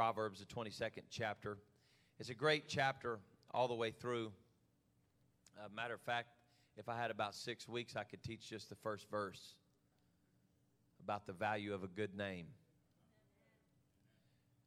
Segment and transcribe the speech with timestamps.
[0.00, 1.58] Proverbs, the 22nd chapter.
[2.18, 3.18] It's a great chapter
[3.50, 4.32] all the way through.
[5.58, 6.28] Uh, matter of fact,
[6.78, 9.56] if I had about six weeks, I could teach just the first verse
[11.04, 12.46] about the value of a good name.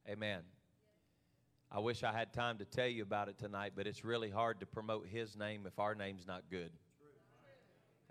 [0.08, 0.42] Amen.
[1.72, 4.60] I wish I had time to tell you about it tonight, but it's really hard
[4.60, 6.70] to promote His name if our name's not good.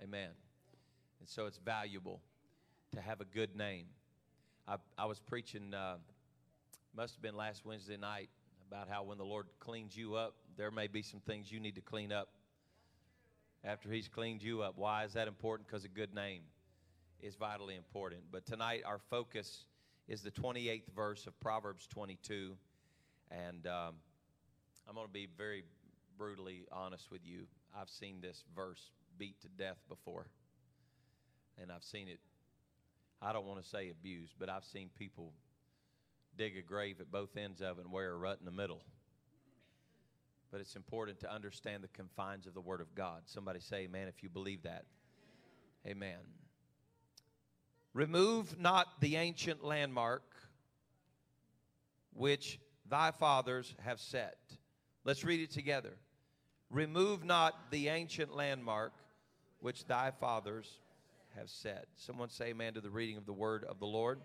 [0.03, 0.31] Amen.
[1.21, 2.21] And so it's valuable
[2.97, 3.87] to have a good name.
[4.67, 5.99] I, I was preaching, uh,
[6.97, 8.29] must have been last Wednesday night,
[8.71, 11.75] about how when the Lord cleans you up, there may be some things you need
[11.75, 12.29] to clean up
[13.65, 14.75] after He's cleaned you up.
[14.77, 15.69] Why is that important?
[15.69, 16.43] Because a good name
[17.21, 18.23] is vitally important.
[18.31, 19.65] But tonight, our focus
[20.09, 22.57] is the 28th verse of Proverbs 22.
[23.31, 23.95] And um,
[24.89, 25.65] I'm going to be very
[26.19, 27.47] brutally honest with you.
[27.79, 30.27] I've seen this verse beat to death before.
[31.61, 32.21] And I've seen it,
[33.21, 35.33] I don't want to say abused, but I've seen people
[36.37, 38.83] dig a grave at both ends of it and wear a rut in the middle.
[40.51, 43.23] But it's important to understand the confines of the Word of God.
[43.25, 44.85] Somebody say, Amen, if you believe that.
[45.87, 46.19] Amen.
[47.95, 50.23] Remove not the ancient landmark
[52.15, 52.59] which
[52.89, 54.39] thy fathers have set.
[55.05, 55.97] Let's read it together.
[56.71, 58.93] Remove not the ancient landmark
[59.61, 60.79] which thy fathers
[61.37, 61.87] have set.
[61.97, 64.21] Someone say amen to the reading of the word of the Lord.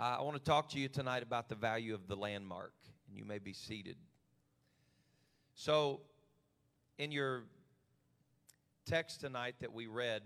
[0.00, 2.72] Uh, I want to talk to you tonight about the value of the landmark,
[3.06, 3.96] and you may be seated.
[5.52, 6.00] So,
[6.96, 7.42] in your
[8.86, 10.22] text tonight that we read,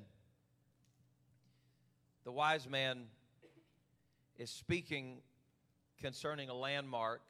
[2.23, 3.07] the wise man
[4.37, 5.23] is speaking
[6.01, 7.23] concerning a landmark,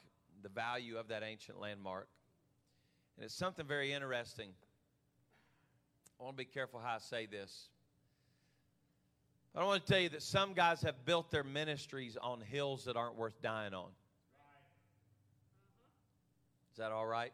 [0.42, 2.08] the value of that ancient landmark.
[3.16, 4.50] And it's something very interesting.
[6.20, 7.70] I want to be careful how I say this.
[9.54, 12.86] But I want to tell you that some guys have built their ministries on hills
[12.86, 13.90] that aren't worth dying on.
[16.72, 17.32] Is that all right?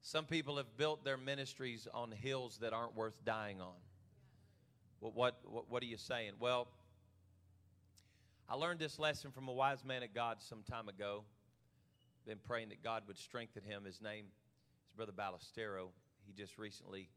[0.00, 3.74] Some people have built their ministries on hills that aren't worth dying on.
[5.02, 6.32] Well, what, what, what are you saying?
[6.40, 6.68] Well,
[8.48, 11.24] I learned this lesson from a wise man of God some time ago.
[12.26, 13.84] Been praying that God would strengthen him.
[13.84, 15.88] His name is Brother Ballestero.
[16.26, 17.10] He just recently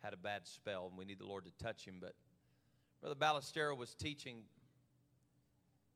[0.00, 1.96] had a bad spell, and we need the Lord to touch him.
[2.00, 2.14] But
[3.02, 4.42] Brother Ballestero was teaching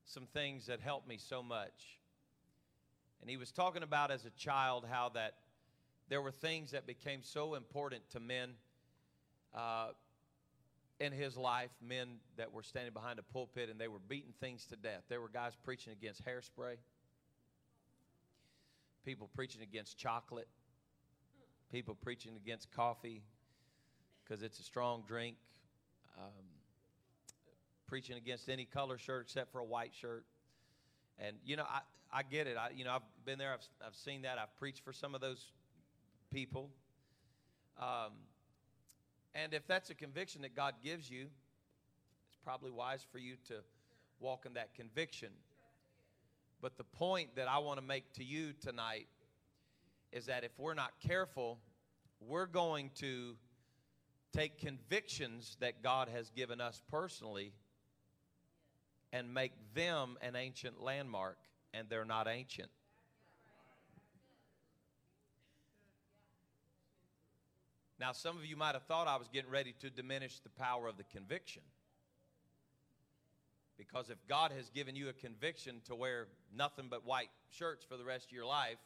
[0.07, 2.01] some things that helped me so much.
[3.21, 5.35] And he was talking about as a child how that
[6.09, 8.55] there were things that became so important to men
[9.55, 9.91] uh,
[10.99, 14.67] in his life, men that were standing behind a pulpit and they were beating things
[14.67, 15.03] to death.
[15.09, 16.75] There were guys preaching against hairspray,
[19.05, 20.49] people preaching against chocolate,
[21.71, 23.23] people preaching against coffee
[24.25, 25.37] because it's a strong drink,
[26.19, 26.56] um,
[27.87, 30.25] preaching against any color shirt except for a white shirt.
[31.19, 31.81] And, you know, I,
[32.13, 32.57] I get it.
[32.57, 34.39] I, you know, I've been there, I've, I've seen that.
[34.39, 35.53] I've preached for some of those
[36.31, 36.71] people.
[37.81, 38.13] Um,
[39.35, 41.27] and if that's a conviction that God gives you,
[42.29, 43.55] it's probably wise for you to
[44.19, 45.29] walk in that conviction.
[46.61, 49.09] But the point that I want to make to you tonight
[50.13, 51.59] is that if we're not careful,
[52.21, 53.37] we're going to
[54.33, 57.53] take convictions that God has given us personally
[59.13, 61.39] and make them an ancient landmark,
[61.73, 62.71] and they're not ancient.
[67.99, 70.87] Now, some of you might have thought I was getting ready to diminish the power
[70.87, 71.63] of the conviction.
[73.79, 77.97] Because if God has given you a conviction to wear nothing but white shirts for
[77.97, 78.79] the rest of your life,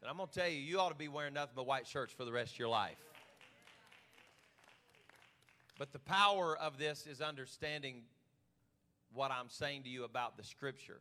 [0.00, 2.12] then I'm going to tell you, you ought to be wearing nothing but white shirts
[2.12, 2.98] for the rest of your life.
[5.76, 8.02] But the power of this is understanding
[9.12, 11.00] what I'm saying to you about the scripture.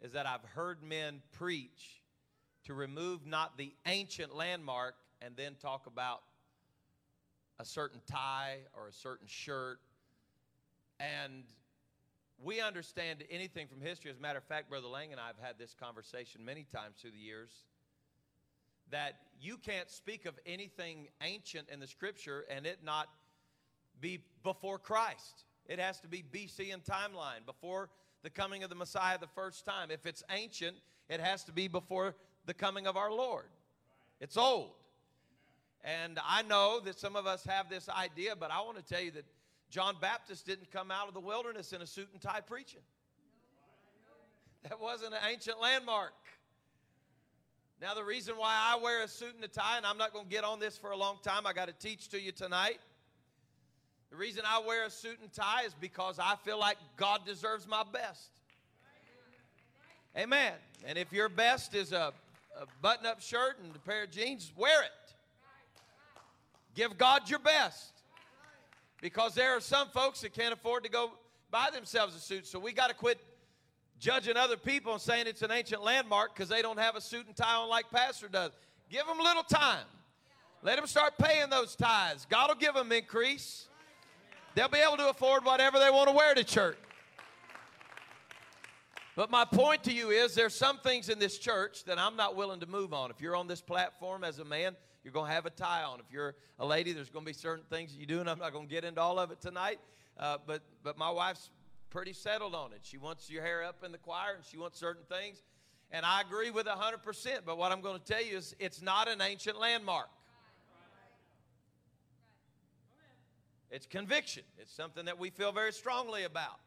[0.00, 2.02] Is that I've heard men preach
[2.64, 6.22] to remove not the ancient landmark and then talk about
[7.58, 9.80] a certain tie or a certain shirt.
[11.00, 11.44] And
[12.42, 14.10] we understand anything from history.
[14.10, 16.96] As a matter of fact, Brother Lang and I have had this conversation many times
[17.00, 17.50] through the years
[18.90, 23.08] that you can't speak of anything ancient in the scripture and it not
[24.00, 25.44] be before Christ.
[25.68, 27.90] It has to be BC in timeline, before
[28.22, 29.90] the coming of the Messiah the first time.
[29.90, 30.76] If it's ancient,
[31.08, 32.14] it has to be before
[32.46, 33.46] the coming of our Lord.
[34.20, 34.70] It's old.
[35.84, 39.02] And I know that some of us have this idea, but I want to tell
[39.02, 39.24] you that
[39.70, 42.80] John Baptist didn't come out of the wilderness in a suit and tie preaching.
[44.64, 46.14] That wasn't an ancient landmark.
[47.80, 50.24] Now, the reason why I wear a suit and a tie, and I'm not going
[50.24, 52.80] to get on this for a long time, I got to teach to you tonight.
[54.10, 57.66] The reason I wear a suit and tie is because I feel like God deserves
[57.66, 58.30] my best.
[60.16, 60.54] Amen.
[60.86, 62.12] And if your best is a,
[62.58, 64.90] a button up shirt and a pair of jeans, wear it.
[66.74, 67.92] Give God your best.
[69.00, 71.12] Because there are some folks that can't afford to go
[71.50, 72.46] buy themselves a suit.
[72.46, 73.20] So we got to quit
[74.00, 77.26] judging other people and saying it's an ancient landmark because they don't have a suit
[77.26, 78.52] and tie on like Pastor does.
[78.90, 79.84] Give them a little time.
[80.62, 82.26] Let them start paying those tithes.
[82.28, 83.67] God will give them increase.
[84.58, 86.76] They'll be able to afford whatever they want to wear to church.
[89.14, 92.34] But my point to you is there's some things in this church that I'm not
[92.34, 93.12] willing to move on.
[93.12, 94.74] If you're on this platform as a man,
[95.04, 96.00] you're going to have a tie on.
[96.00, 98.52] If you're a lady, there's going to be certain things you do, and I'm not
[98.52, 99.78] going to get into all of it tonight.
[100.18, 101.50] Uh, but, but my wife's
[101.88, 102.80] pretty settled on it.
[102.82, 105.40] She wants your hair up in the choir, and she wants certain things.
[105.92, 107.38] And I agree with 100%.
[107.46, 110.08] But what I'm going to tell you is it's not an ancient landmark.
[113.70, 114.44] It's conviction.
[114.58, 116.58] It's something that we feel very strongly about.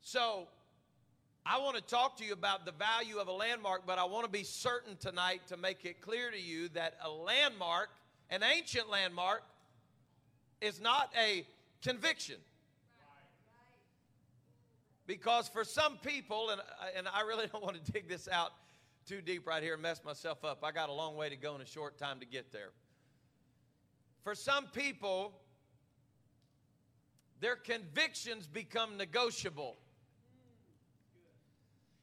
[0.00, 0.48] So,
[1.44, 4.26] I want to talk to you about the value of a landmark, but I want
[4.26, 7.88] to be certain tonight to make it clear to you that a landmark,
[8.28, 9.42] an ancient landmark,
[10.60, 11.46] is not a
[11.82, 12.36] conviction.
[15.06, 16.60] Because for some people, and,
[16.94, 18.52] and I really don't want to dig this out
[19.06, 21.54] too deep right here and mess myself up, I got a long way to go
[21.54, 22.72] in a short time to get there.
[24.22, 25.32] For some people,
[27.40, 29.76] their convictions become negotiable.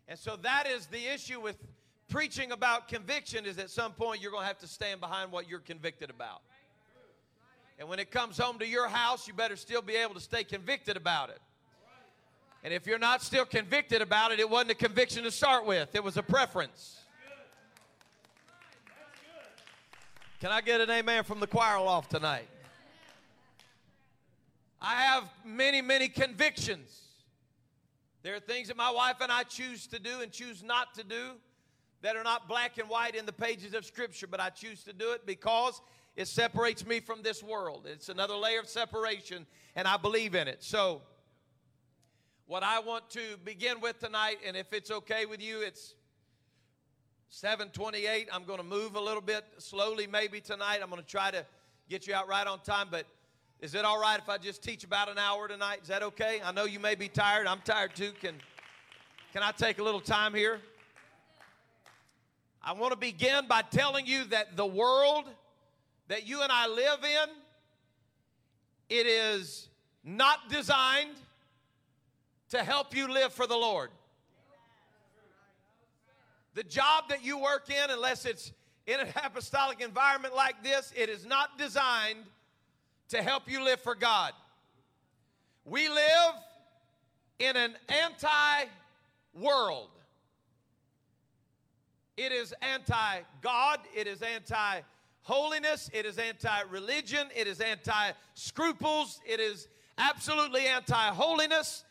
[0.07, 1.57] And so that is the issue with
[2.09, 5.49] preaching about conviction is at some point you're going to have to stand behind what
[5.49, 6.41] you're convicted about.
[7.77, 10.43] And when it comes home to your house, you better still be able to stay
[10.43, 11.41] convicted about it.
[12.63, 15.93] And if you're not still convicted about it, it wasn't a conviction to start with,
[15.93, 17.04] it was a preference.
[20.41, 22.47] Can I get an amen from the choir loft tonight?
[24.81, 27.03] I have many, many convictions.
[28.21, 31.05] There are things that my wife and I choose to do and choose not to
[31.05, 31.31] do
[32.01, 34.93] that are not black and white in the pages of Scripture, but I choose to
[34.93, 35.81] do it because
[36.17, 37.87] it separates me from this world.
[37.89, 39.45] It's another layer of separation,
[39.75, 40.63] and I believe in it.
[40.63, 41.01] So,
[42.45, 45.95] what I want to begin with tonight, and if it's okay with you, it's
[47.35, 48.29] 728.
[48.31, 50.79] I'm going to move a little bit slowly maybe tonight.
[50.81, 51.45] I'm going to try to
[51.89, 53.05] get you out right on time, but
[53.59, 55.79] is it all right if I just teach about an hour tonight?
[55.81, 56.39] Is that okay?
[56.45, 57.45] I know you may be tired.
[57.45, 58.13] I'm tired too.
[58.21, 58.35] Can,
[59.33, 60.61] can I take a little time here?
[62.63, 65.25] I want to begin by telling you that the world
[66.07, 67.29] that you and I live in,
[68.97, 69.67] it is
[70.05, 71.17] not designed
[72.51, 73.89] to help you live for the Lord.
[76.55, 78.51] The job that you work in, unless it's
[78.87, 82.23] in an apostolic environment like this, it is not designed
[83.09, 84.33] to help you live for God.
[85.65, 86.33] We live
[87.39, 88.69] in an anti
[89.33, 89.89] world.
[92.17, 94.79] It is anti God, it is anti
[95.23, 99.67] holiness, it is anti religion, it is anti scruples, it is
[99.97, 101.83] absolutely anti holiness.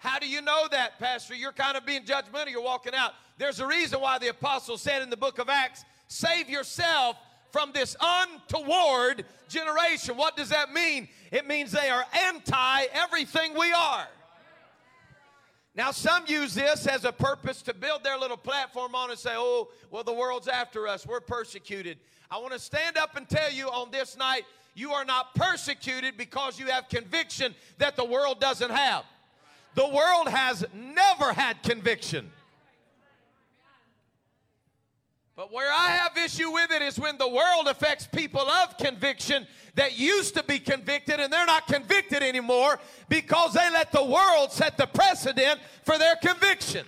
[0.00, 1.34] How do you know that, Pastor?
[1.34, 3.12] You're kind of being judgmental, you're walking out.
[3.36, 7.18] There's a reason why the apostle said in the book of Acts, save yourself
[7.52, 10.16] from this untoward generation.
[10.16, 11.06] What does that mean?
[11.30, 14.08] It means they are anti everything we are.
[15.74, 19.34] Now, some use this as a purpose to build their little platform on and say,
[19.34, 21.06] oh, well, the world's after us.
[21.06, 21.98] We're persecuted.
[22.30, 26.16] I want to stand up and tell you on this night, you are not persecuted
[26.16, 29.04] because you have conviction that the world doesn't have.
[29.74, 32.30] The world has never had conviction.
[35.36, 39.46] But where I have issue with it is when the world affects people of conviction
[39.74, 44.52] that used to be convicted and they're not convicted anymore because they let the world
[44.52, 46.84] set the precedent for their conviction.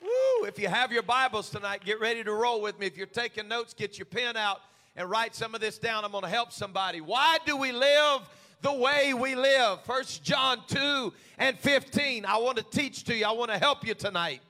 [0.00, 2.86] Woo, if you have your Bibles tonight, get ready to roll with me.
[2.86, 4.62] If you're taking notes, get your pen out
[4.96, 6.02] and write some of this down.
[6.02, 7.02] I'm going to help somebody.
[7.02, 8.22] Why do we live
[8.62, 9.80] the way we live?
[9.84, 12.24] First John 2 and 15.
[12.26, 13.24] I want to teach to you.
[13.24, 14.40] I want to help you tonight.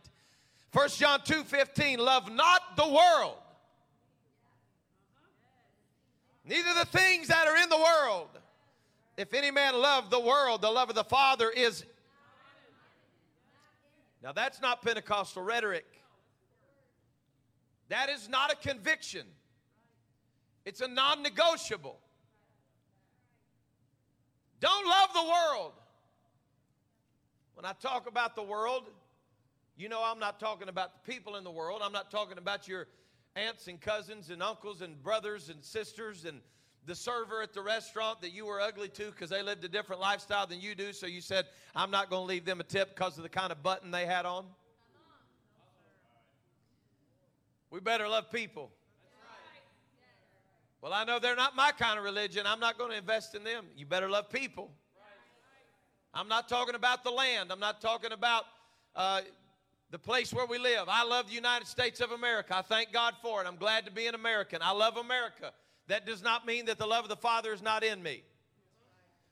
[0.72, 3.38] 1 John 2 15, love not the world,
[6.44, 8.28] neither the things that are in the world.
[9.16, 11.84] If any man love the world, the love of the Father is.
[14.22, 15.86] Now, that's not Pentecostal rhetoric.
[17.88, 19.26] That is not a conviction,
[20.64, 21.98] it's a non negotiable.
[24.60, 25.72] Don't love the world.
[27.54, 28.84] When I talk about the world,
[29.76, 31.80] you know, I'm not talking about the people in the world.
[31.82, 32.86] I'm not talking about your
[33.36, 36.40] aunts and cousins and uncles and brothers and sisters and
[36.86, 40.00] the server at the restaurant that you were ugly to because they lived a different
[40.00, 41.44] lifestyle than you do, so you said,
[41.76, 44.06] I'm not going to leave them a tip because of the kind of button they
[44.06, 44.46] had on?
[47.70, 48.70] We better love people.
[50.80, 52.44] Well, I know they're not my kind of religion.
[52.47, 53.66] I'm not going to invest in them.
[53.76, 54.70] You better love people.
[56.14, 57.50] I'm not talking about the land.
[57.52, 58.44] I'm not talking about
[58.94, 59.23] uh,
[59.90, 60.85] the place where we live.
[60.88, 62.56] I love the United States of America.
[62.56, 63.47] I thank God for it.
[63.47, 64.61] I'm glad to be an American.
[64.62, 65.52] I love America.
[65.88, 68.23] That does not mean that the love of the Father is not in me.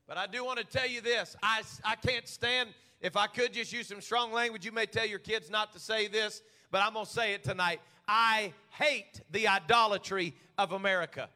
[0.08, 3.52] But I do want to tell you this I, I can't stand, if I could
[3.52, 6.82] just use some strong language, you may tell your kids not to say this, but
[6.82, 7.80] I'm going to say it tonight.
[8.08, 11.28] I hate the idolatry of America.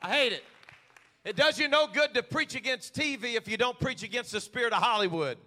[0.00, 0.44] I hate it.
[1.24, 4.40] It does you no good to preach against TV if you don't preach against the
[4.40, 5.38] spirit of Hollywood.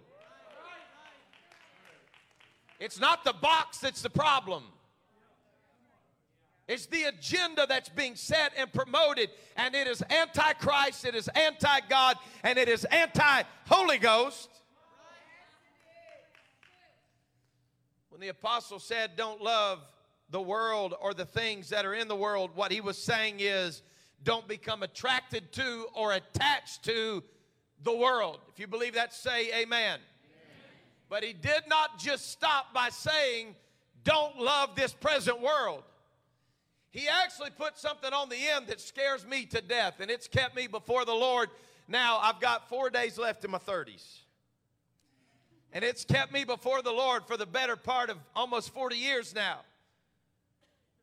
[2.78, 4.64] It's not the box that's the problem.
[6.68, 12.16] It's the agenda that's being set and promoted, and it is anti-Christ, it is anti-God,
[12.42, 14.48] and it is anti-Holy Ghost.
[18.10, 19.80] When the apostle said, Don't love
[20.30, 23.82] the world or the things that are in the world, what he was saying is,
[24.24, 27.22] Don't become attracted to or attached to
[27.82, 28.38] the world.
[28.52, 29.98] If you believe that, say amen.
[31.08, 33.54] But he did not just stop by saying,
[34.04, 35.82] Don't love this present world.
[36.90, 40.54] He actually put something on the end that scares me to death, and it's kept
[40.54, 41.48] me before the Lord.
[41.88, 44.20] Now, I've got four days left in my 30s.
[45.72, 49.34] And it's kept me before the Lord for the better part of almost 40 years
[49.34, 49.60] now.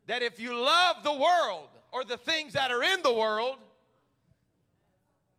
[0.06, 3.56] That if you love the world or the things that are in the world,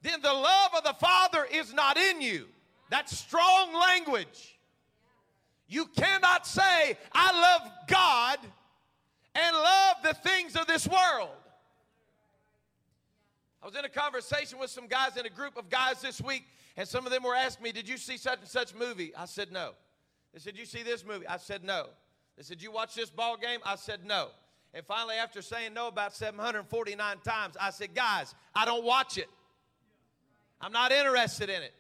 [0.02, 2.48] then the love of the Father is not in you.
[2.90, 4.60] That's strong language.
[5.68, 7.32] You cannot say, I
[7.62, 8.40] love God
[9.34, 11.30] and love the things of this world.
[13.64, 16.46] I was in a conversation with some guys in a group of guys this week,
[16.76, 19.14] and some of them were asking me, Did you see such and such movie?
[19.16, 19.72] I said, No.
[20.34, 21.28] They said, You see this movie?
[21.28, 21.88] I said, No.
[22.38, 23.60] They said, You watch this ball game?
[23.64, 24.30] I said, No.
[24.74, 29.30] And finally, after saying no about 749 times, I said, Guys, I don't watch it.
[30.62, 31.74] I'm not interested in it.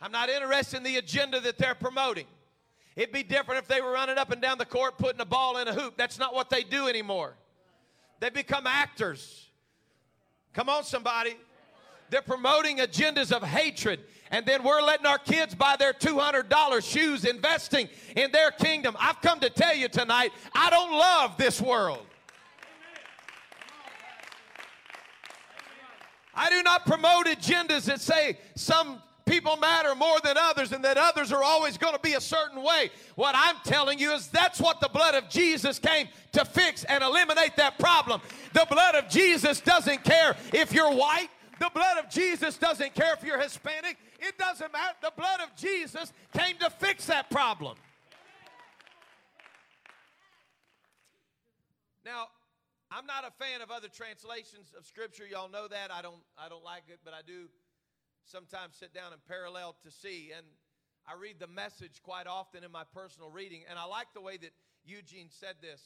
[0.00, 2.26] I'm not interested in the agenda that they're promoting.
[2.96, 5.58] It'd be different if they were running up and down the court putting a ball
[5.58, 5.96] in a hoop.
[5.96, 7.34] That's not what they do anymore.
[8.20, 9.46] They become actors.
[10.52, 11.36] Come on, somebody.
[12.10, 14.00] They're promoting agendas of hatred.
[14.30, 18.96] And then we're letting our kids buy their $200 shoes, investing in their kingdom.
[18.98, 22.04] I've come to tell you tonight, I don't love this world.
[26.38, 30.96] I do not promote agendas that say some people matter more than others and that
[30.96, 32.90] others are always going to be a certain way.
[33.16, 37.02] What I'm telling you is that's what the blood of Jesus came to fix and
[37.02, 38.20] eliminate that problem.
[38.54, 41.28] The blood of Jesus doesn't care if you're white,
[41.58, 43.96] the blood of Jesus doesn't care if you're Hispanic.
[44.20, 44.94] It doesn't matter.
[45.02, 47.76] The blood of Jesus came to fix that problem.
[52.04, 52.28] Now,
[52.90, 55.24] I'm not a fan of other translations of scripture.
[55.26, 55.92] Y'all know that.
[55.92, 57.48] I don't I don't like it, but I do
[58.24, 60.32] sometimes sit down and parallel to see.
[60.36, 60.46] And
[61.06, 63.62] I read the message quite often in my personal reading.
[63.68, 64.52] And I like the way that
[64.84, 65.82] Eugene said this.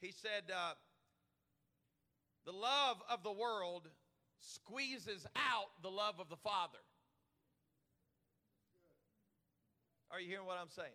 [0.00, 0.74] He said, uh,
[2.44, 3.88] The love of the world
[4.38, 6.78] squeezes out the love of the Father.
[10.10, 10.88] Are you hearing what I'm saying?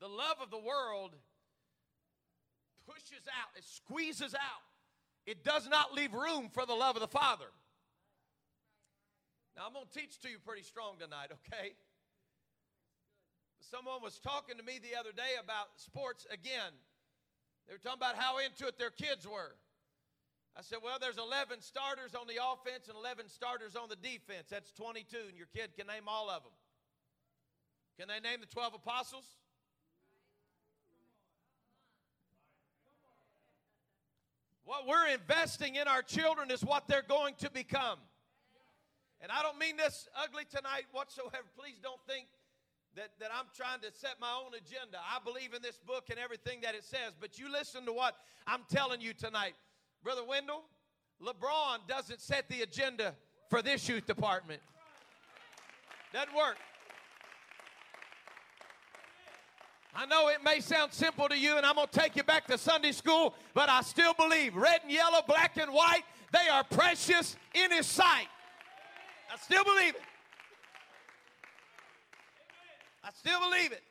[0.00, 1.14] The love of the world
[2.90, 4.64] pushes out, it squeezes out.
[5.26, 7.46] It does not leave room for the love of the Father.
[9.56, 11.74] Now, I'm going to teach to you pretty strong tonight, okay?
[13.60, 16.72] Someone was talking to me the other day about sports again.
[17.68, 19.54] They were talking about how into it their kids were.
[20.56, 24.50] I said, Well, there's 11 starters on the offense and 11 starters on the defense.
[24.50, 26.56] That's 22, and your kid can name all of them.
[28.00, 29.28] Can they name the 12 apostles?
[34.70, 37.98] What we're investing in our children is what they're going to become.
[39.20, 41.42] And I don't mean this ugly tonight whatsoever.
[41.58, 42.28] Please don't think
[42.94, 44.98] that, that I'm trying to set my own agenda.
[44.98, 47.14] I believe in this book and everything that it says.
[47.18, 48.14] But you listen to what
[48.46, 49.54] I'm telling you tonight.
[50.04, 50.62] Brother Wendell,
[51.20, 53.16] LeBron doesn't set the agenda
[53.48, 54.60] for this youth department.
[56.12, 56.58] Doesn't work.
[59.94, 62.46] I know it may sound simple to you, and I'm going to take you back
[62.46, 66.62] to Sunday school, but I still believe red and yellow, black and white, they are
[66.64, 68.28] precious in His sight.
[69.32, 70.02] I still believe it.
[73.04, 73.82] I still believe it.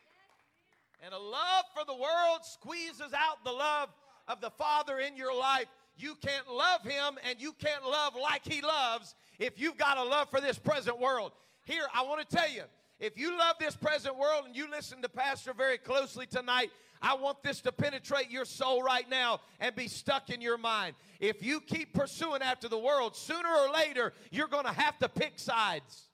[1.03, 3.89] And a love for the world squeezes out the love
[4.27, 5.65] of the Father in your life.
[5.98, 10.03] you can't love him and you can't love like he loves if you've got a
[10.03, 11.34] love for this present world.
[11.65, 12.63] Here, I want to tell you,
[13.00, 16.70] if you love this present world and you listen to Pastor very closely tonight,
[17.01, 20.96] I want this to penetrate your soul right now and be stuck in your mind.
[21.22, 25.08] If you keep pursuing after the world, sooner or later, you're going to have to
[25.08, 26.10] pick sides.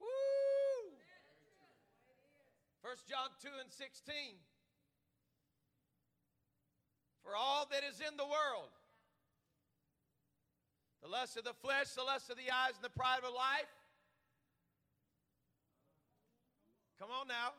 [0.00, 0.06] Woo!
[2.82, 4.14] 1 John 2 and 16.
[7.24, 8.68] For all that is in the world,
[11.04, 13.68] the lust of the flesh, the lust of the eyes, and the pride of life.
[16.98, 17.52] Come on now.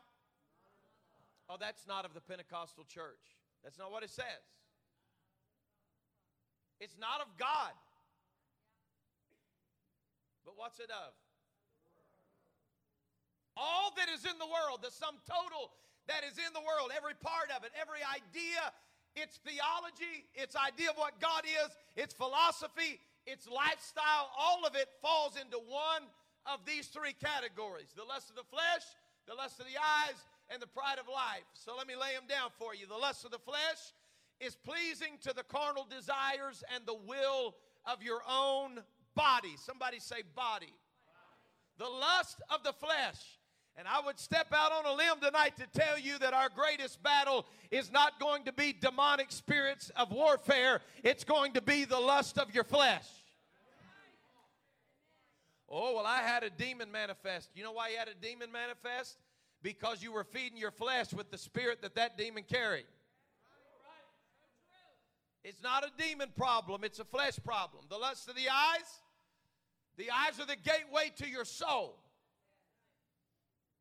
[1.48, 3.22] Oh, that's not of the Pentecostal church.
[3.64, 4.42] That's not what it says.
[6.82, 7.70] It's not of God.
[10.44, 11.14] But what's it of?
[13.56, 15.70] All that is in the world, the sum total
[16.10, 18.74] that is in the world, every part of it, every idea,
[19.16, 24.88] its theology, its idea of what God is, its philosophy, its lifestyle, all of it
[25.02, 26.04] falls into one
[26.46, 28.86] of these three categories the lust of the flesh,
[29.28, 30.18] the lust of the eyes,
[30.50, 31.46] and the pride of life.
[31.54, 32.86] So let me lay them down for you.
[32.88, 33.94] The lust of the flesh
[34.40, 37.56] is pleasing to the carnal desires and the will
[37.86, 38.80] of your own
[39.16, 39.56] body.
[39.58, 40.74] Somebody say body.
[41.78, 43.40] The lust of the flesh.
[43.78, 47.04] And I would step out on a limb tonight to tell you that our greatest
[47.04, 52.00] battle is not going to be demonic spirits of warfare, it's going to be the
[52.00, 53.06] lust of your flesh.
[55.68, 57.50] Oh, well, I had a demon manifest.
[57.54, 59.18] You know why you had a demon manifest?
[59.62, 62.86] Because you were feeding your flesh with the spirit that that demon carried.
[65.44, 67.86] It's not a demon problem, it's a flesh problem.
[67.90, 69.02] The lust of the eyes,
[69.98, 72.00] the eyes are the gateway to your soul.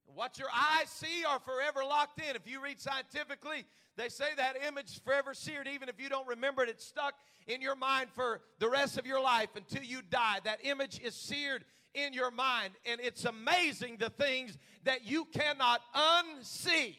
[0.06, 2.37] What your eyes see are forever locked in.
[2.37, 3.64] If you read scientifically,
[3.96, 5.66] they say that image is forever seared.
[5.68, 7.14] Even if you don't remember it, it's stuck
[7.46, 10.38] in your mind for the rest of your life until you die.
[10.44, 12.74] That image is seared in your mind.
[12.87, 16.96] And it's amazing the things that you cannot unsee.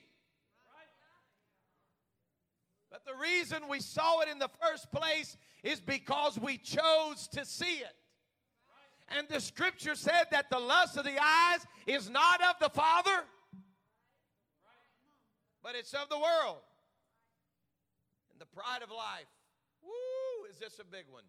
[2.91, 7.45] But the reason we saw it in the first place is because we chose to
[7.45, 7.93] see it.
[9.09, 13.23] And the scripture said that the lust of the eyes is not of the Father,
[15.61, 16.57] but it's of the world.
[18.31, 19.27] And the pride of life.
[19.83, 21.23] Woo, is this a big one?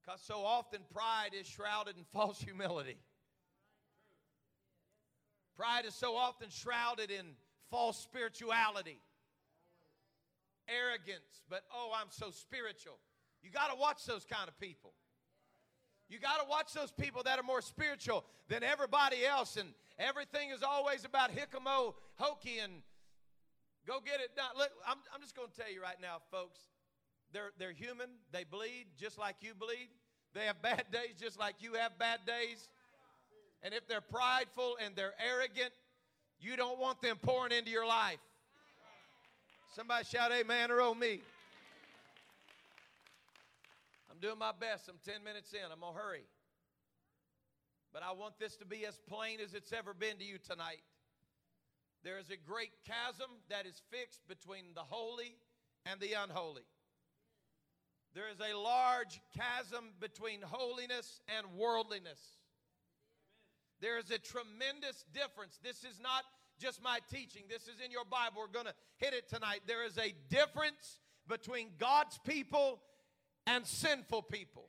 [0.00, 2.96] Because so often pride is shrouded in false humility.
[5.56, 7.26] Pride is so often shrouded in
[7.68, 9.00] false spirituality,
[10.68, 12.98] arrogance, but oh, I'm so spiritual.
[13.42, 14.92] You got to watch those kind of people.
[16.08, 19.68] You got to watch those people that are more spiritual than everybody else, and
[19.98, 22.72] everything is always about hickamo, hokey, and
[23.86, 24.50] go get it done.
[24.56, 26.58] Look, I'm, I'm just going to tell you right now, folks.
[27.32, 28.08] They're, they're human.
[28.32, 29.88] They bleed just like you bleed.
[30.34, 32.68] They have bad days just like you have bad days.
[33.62, 35.72] And if they're prideful and they're arrogant,
[36.40, 38.18] you don't want them pouring into your life.
[39.74, 41.20] Somebody shout amen or oh me.
[44.18, 44.88] I'm doing my best.
[44.88, 45.60] I'm 10 minutes in.
[45.70, 46.26] I'm going to hurry.
[47.92, 50.82] But I want this to be as plain as it's ever been to you tonight.
[52.02, 55.36] There is a great chasm that is fixed between the holy
[55.86, 56.66] and the unholy.
[58.12, 62.18] There is a large chasm between holiness and worldliness.
[63.80, 65.60] There is a tremendous difference.
[65.62, 66.24] This is not
[66.58, 68.42] just my teaching, this is in your Bible.
[68.42, 69.60] We're going to hit it tonight.
[69.68, 72.80] There is a difference between God's people
[73.48, 74.68] and sinful people.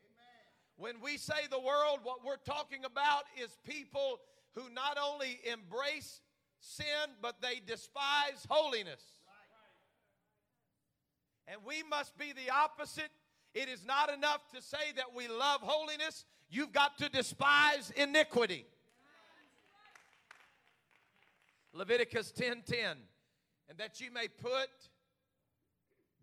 [0.78, 4.20] When we say the world, what we're talking about is people
[4.56, 6.22] who not only embrace
[6.62, 6.86] sin,
[7.22, 9.02] but they despise holiness.
[11.48, 13.10] And we must be the opposite.
[13.54, 18.66] It is not enough to say that we love holiness, you've got to despise iniquity.
[21.74, 22.98] Leviticus 10 10.
[23.68, 24.70] And that you may put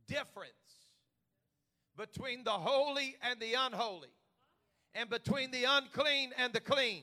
[0.09, 0.66] difference
[1.97, 4.09] between the holy and the unholy,
[4.95, 7.03] and between the unclean and the clean.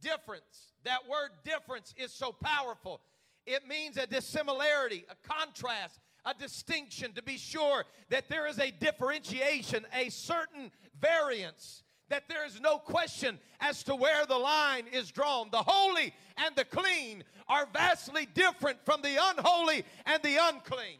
[0.00, 0.72] Difference.
[0.84, 3.00] That word difference is so powerful.
[3.46, 8.70] It means a dissimilarity, a contrast, a distinction to be sure that there is a
[8.70, 15.10] differentiation, a certain variance, that there is no question as to where the line is
[15.10, 15.48] drawn.
[15.50, 20.98] The holy and the clean are vastly different from the unholy and the unclean.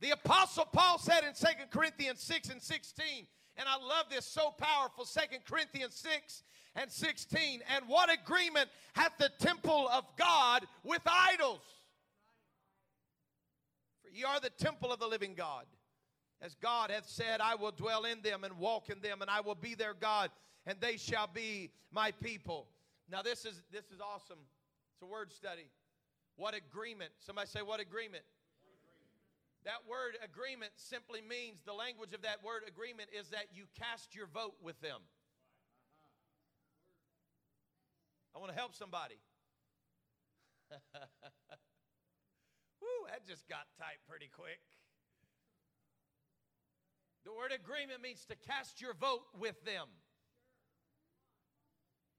[0.00, 4.50] The Apostle Paul said in 2 Corinthians 6 and 16, And I love this so
[4.50, 5.04] powerful.
[5.04, 6.42] Second Corinthians 6
[6.74, 7.60] and 16.
[7.74, 11.60] And what agreement hath the temple of God with idols?
[14.02, 15.66] For ye are the temple of the living God.
[16.40, 19.42] As God hath said, I will dwell in them and walk in them, and I
[19.42, 20.30] will be their God,
[20.66, 22.66] and they shall be my people.
[23.10, 24.38] Now, this is this is awesome.
[24.94, 25.68] It's a word study.
[26.36, 27.10] What agreement?
[27.18, 28.24] Somebody say, What agreement?
[29.64, 34.14] That word agreement simply means the language of that word agreement is that you cast
[34.14, 35.00] your vote with them.
[38.34, 39.20] I want to help somebody.
[42.80, 44.60] Woo, that just got tight pretty quick.
[47.24, 49.88] The word agreement means to cast your vote with them.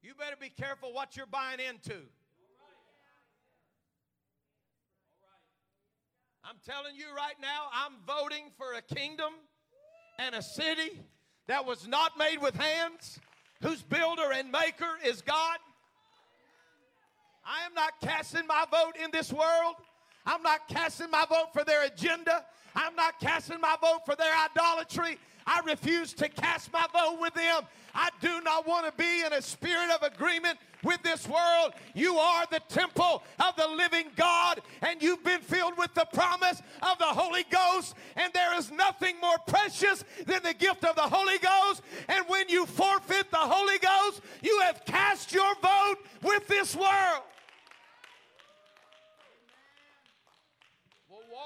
[0.03, 2.05] You better be careful what you're buying into.
[6.43, 9.33] I'm telling you right now, I'm voting for a kingdom
[10.17, 10.99] and a city
[11.47, 13.19] that was not made with hands,
[13.61, 15.57] whose builder and maker is God.
[17.45, 19.75] I am not casting my vote in this world.
[20.25, 22.43] I'm not casting my vote for their agenda.
[22.75, 25.19] I'm not casting my vote for their idolatry.
[25.45, 27.63] I refuse to cast my vote with them.
[27.93, 31.73] I do not want to be in a spirit of agreement with this world.
[31.93, 36.61] You are the temple of the living God, and you've been filled with the promise
[36.81, 37.95] of the Holy Ghost.
[38.15, 41.81] And there is nothing more precious than the gift of the Holy Ghost.
[42.07, 47.23] And when you forfeit the Holy Ghost, you have cast your vote with this world.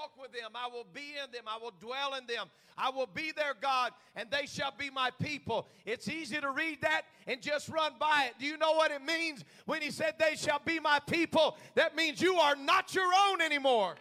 [0.05, 0.51] Walk with them.
[0.55, 1.43] I will be in them.
[1.47, 2.47] I will dwell in them.
[2.77, 5.67] I will be their God, and they shall be my people.
[5.85, 8.33] It's easy to read that and just run by it.
[8.39, 11.57] Do you know what it means when he said, They shall be my people?
[11.75, 13.95] That means you are not your own anymore.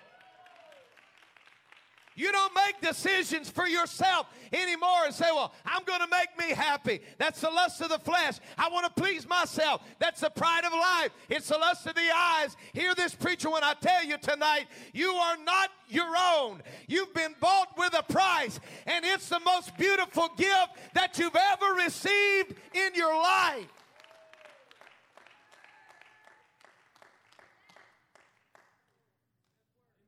[2.16, 6.55] You don't make decisions for yourself anymore and say, Well, I'm going to make me
[6.55, 7.00] happy.
[7.18, 8.38] That's the lust of the flesh.
[8.57, 9.83] I want to please myself.
[9.98, 11.11] That's the pride of life.
[11.29, 12.57] It's the lust of the eyes.
[12.72, 16.62] Hear this, preacher, when I tell you tonight, you are not your own.
[16.87, 21.74] You've been bought with a price, and it's the most beautiful gift that you've ever
[21.74, 23.66] received in your life.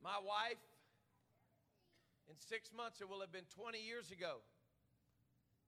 [0.04, 0.56] My wife
[2.40, 4.42] six months, it will have been 20 years ago,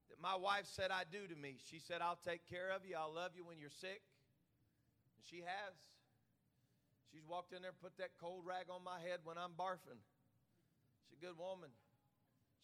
[0.09, 1.61] that my wife said, I do to me.
[1.71, 2.97] She said, I'll take care of you.
[2.97, 4.01] I'll love you when you're sick.
[5.17, 5.75] And she has.
[7.13, 10.01] She's walked in there and put that cold rag on my head when I'm barfing.
[11.09, 11.73] She's a good woman.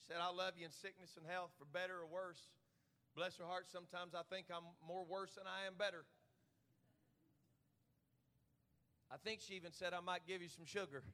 [0.00, 2.40] She said, I love you in sickness and health, for better or worse.
[3.16, 6.04] Bless her heart, sometimes I think I'm more worse than I am better.
[9.08, 11.04] I think she even said I might give you some sugar.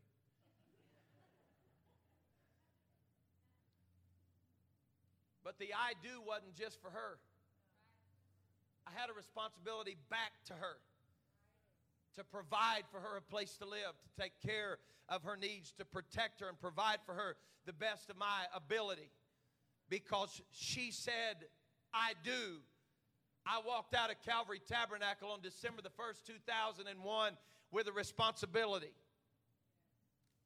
[5.61, 7.19] The I do wasn't just for her.
[8.87, 10.81] I had a responsibility back to her
[12.17, 15.85] to provide for her a place to live, to take care of her needs, to
[15.85, 19.11] protect her and provide for her the best of my ability.
[19.89, 21.37] Because she said,
[21.93, 22.61] I do.
[23.47, 27.33] I walked out of Calvary Tabernacle on December the 1st, 2001,
[27.71, 28.93] with a responsibility.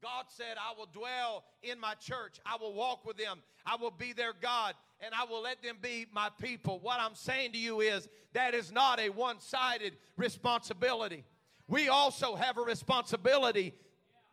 [0.02, 2.38] God said, I will dwell in my church.
[2.44, 3.40] I will walk with them.
[3.64, 6.78] I will be their God, and I will let them be my people.
[6.80, 11.24] What I'm saying to you is that is not a one sided responsibility.
[11.68, 13.74] We also have a responsibility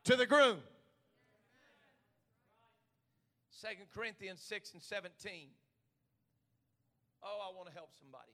[0.06, 0.58] to the groom.
[3.62, 5.47] 2 Corinthians 6 and 17.
[7.24, 8.32] Oh, I want to help somebody.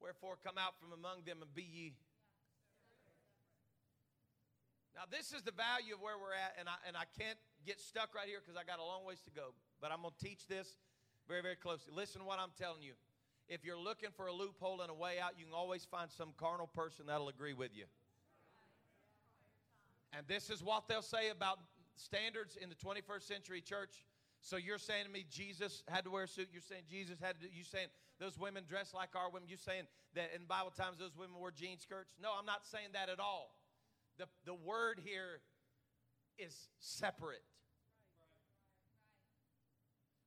[0.00, 1.92] Wherefore, come out from among them and be ye
[4.96, 7.36] now, this is the value of where we're at, and I, and I can't
[7.68, 9.52] get stuck right here because I got a long ways to go.
[9.76, 10.72] But I'm going to teach this
[11.28, 11.92] very, very closely.
[11.94, 12.92] Listen to what I'm telling you.
[13.48, 16.30] If you're looking for a loophole and a way out, you can always find some
[16.36, 17.84] carnal person that'll agree with you.
[20.16, 21.58] And this is what they'll say about
[21.96, 24.04] standards in the 21st century church.
[24.40, 26.48] So you're saying to me Jesus had to wear a suit.
[26.52, 27.46] You're saying Jesus had to.
[27.52, 29.48] You saying those women dress like our women.
[29.48, 29.84] You saying
[30.14, 32.14] that in Bible times those women wore jean skirts.
[32.22, 33.54] No, I'm not saying that at all.
[34.18, 35.40] The, the word here
[36.38, 37.42] is separate.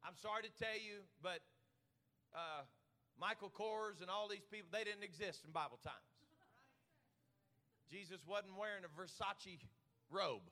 [0.10, 1.38] I'm sorry to tell you, but
[2.34, 2.66] uh,
[3.22, 6.10] Michael Kors and all these people, they didn't exist in Bible times.
[7.94, 9.62] Jesus wasn't wearing a Versace
[10.10, 10.50] robe.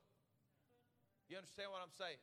[1.26, 2.22] You understand what I'm saying?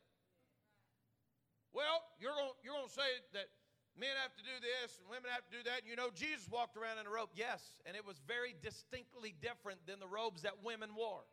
[1.75, 3.51] Well, you're going you're gonna say that
[3.99, 5.83] men have to do this and women have to do that.
[5.83, 7.35] You know, Jesus walked around in a robe.
[7.35, 11.27] Yes, and it was very distinctly different than the robes that women wore.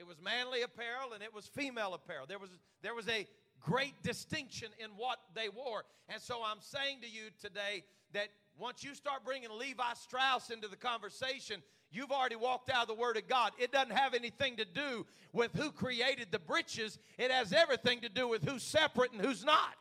[0.00, 2.24] It was manly apparel and it was female apparel.
[2.24, 3.28] There was, there was a
[3.60, 5.84] great distinction in what they wore.
[6.08, 10.68] And so I'm saying to you today that once you start bringing Levi Strauss into
[10.68, 13.52] the conversation, you've already walked out of the Word of God.
[13.58, 18.08] It doesn't have anything to do with who created the breeches, it has everything to
[18.08, 19.74] do with who's separate and who's not.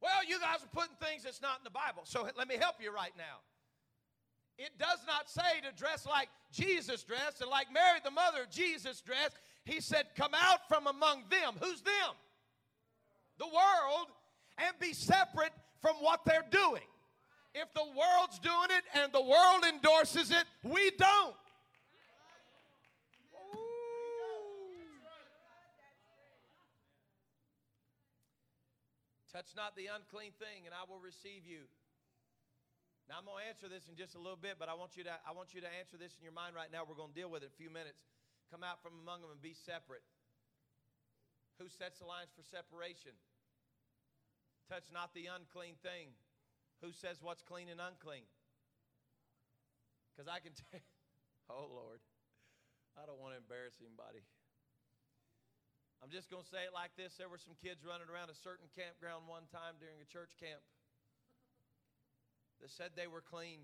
[0.00, 2.02] Well, you guys are putting things that's not in the Bible.
[2.04, 3.42] So let me help you right now.
[4.58, 8.50] It does not say to dress like Jesus dressed and like Mary, the mother of
[8.50, 9.36] Jesus, dressed.
[9.64, 11.54] He said, Come out from among them.
[11.60, 12.14] Who's them?
[13.38, 14.08] The world,
[14.58, 16.82] and be separate from what they're doing.
[17.54, 21.34] If the world's doing it and the world endorses it, we don't.
[29.32, 31.60] Touch not the unclean thing, and I will receive you.
[33.08, 35.02] Now I'm going to answer this in just a little bit, but I want you
[35.08, 36.84] to I want you to answer this in your mind right now.
[36.84, 38.04] We're going to deal with it in a few minutes.
[38.52, 40.04] Come out from among them and be separate.
[41.56, 43.16] Who sets the lines for separation?
[44.68, 46.12] Touch not the unclean thing.
[46.84, 48.28] Who says what's clean and unclean?
[50.12, 50.84] Because I can tell,
[51.48, 52.04] oh Lord,
[52.92, 54.20] I don't want to embarrass anybody.
[56.04, 57.16] I'm just going to say it like this.
[57.16, 60.60] There were some kids running around a certain campground one time during a church camp
[62.60, 63.60] that said they were clean.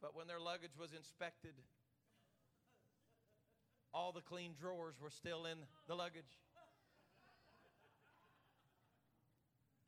[0.00, 1.54] But when their luggage was inspected,
[3.92, 5.58] all the clean drawers were still in
[5.88, 6.24] the luggage.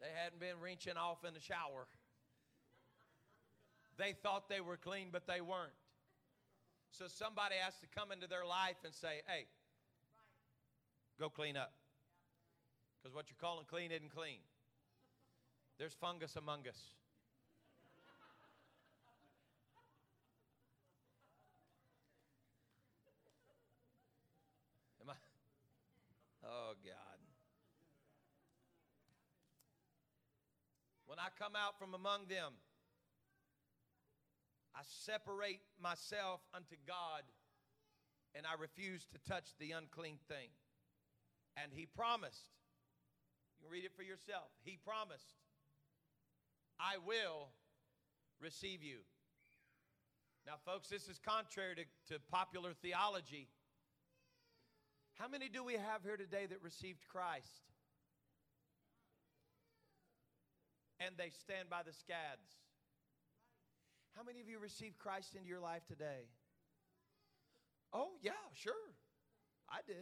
[0.00, 1.86] They hadn't been wrenching off in the shower.
[3.98, 5.74] They thought they were clean, but they weren't.
[6.92, 9.46] So somebody has to come into their life and say, hey,
[11.18, 11.72] go clean up.
[13.02, 14.38] Because what you're calling clean isn't clean.
[15.78, 16.76] There's fungus among us.
[25.00, 25.14] Am I?
[26.44, 27.18] Oh, God.
[31.06, 32.52] When I come out from among them,
[34.74, 37.22] I separate myself unto God
[38.34, 40.50] and I refuse to touch the unclean thing.
[41.56, 42.50] And he promised,
[43.58, 44.50] you can read it for yourself.
[44.64, 45.34] He promised
[46.80, 47.48] I will
[48.40, 48.98] receive you.
[50.46, 53.48] Now, folks, this is contrary to, to popular theology.
[55.14, 57.66] How many do we have here today that received Christ?
[61.00, 62.46] And they stand by the scads.
[64.16, 66.30] How many of you received Christ into your life today?
[67.92, 68.72] Oh, yeah, sure.
[69.68, 69.96] I did.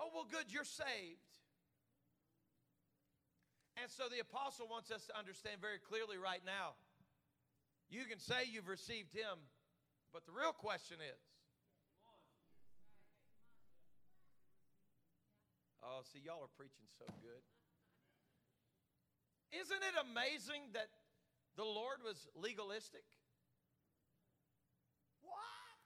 [0.00, 1.31] Oh, well, good, you're saved.
[3.80, 6.76] And so the apostle wants us to understand very clearly right now
[7.92, 9.36] you can say you've received him,
[10.16, 11.20] but the real question is
[15.84, 17.44] oh, see, y'all are preaching so good.
[19.52, 20.88] Isn't it amazing that
[21.60, 23.04] the Lord was legalistic?
[25.20, 25.76] What?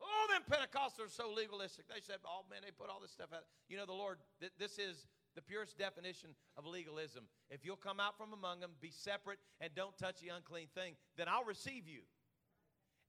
[0.00, 1.84] Oh, them Pentecostals are so legalistic.
[1.92, 3.44] They said, oh man, they put all this stuff out.
[3.68, 7.24] You know, the Lord, th- this is the purest definition of legalism.
[7.50, 10.94] If you'll come out from among them, be separate, and don't touch the unclean thing,
[11.16, 12.00] then I'll receive you.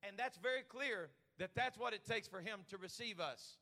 [0.08, 1.10] And that's very clear
[1.40, 3.58] that that's what it takes for Him to receive us.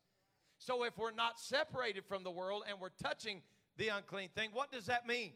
[0.58, 3.42] So if we're not separated from the world and we're touching
[3.76, 5.32] the unclean thing, what does that mean?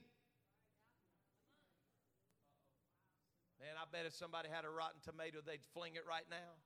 [3.61, 6.57] Man, I bet if somebody had a rotten tomato, they'd fling it right now.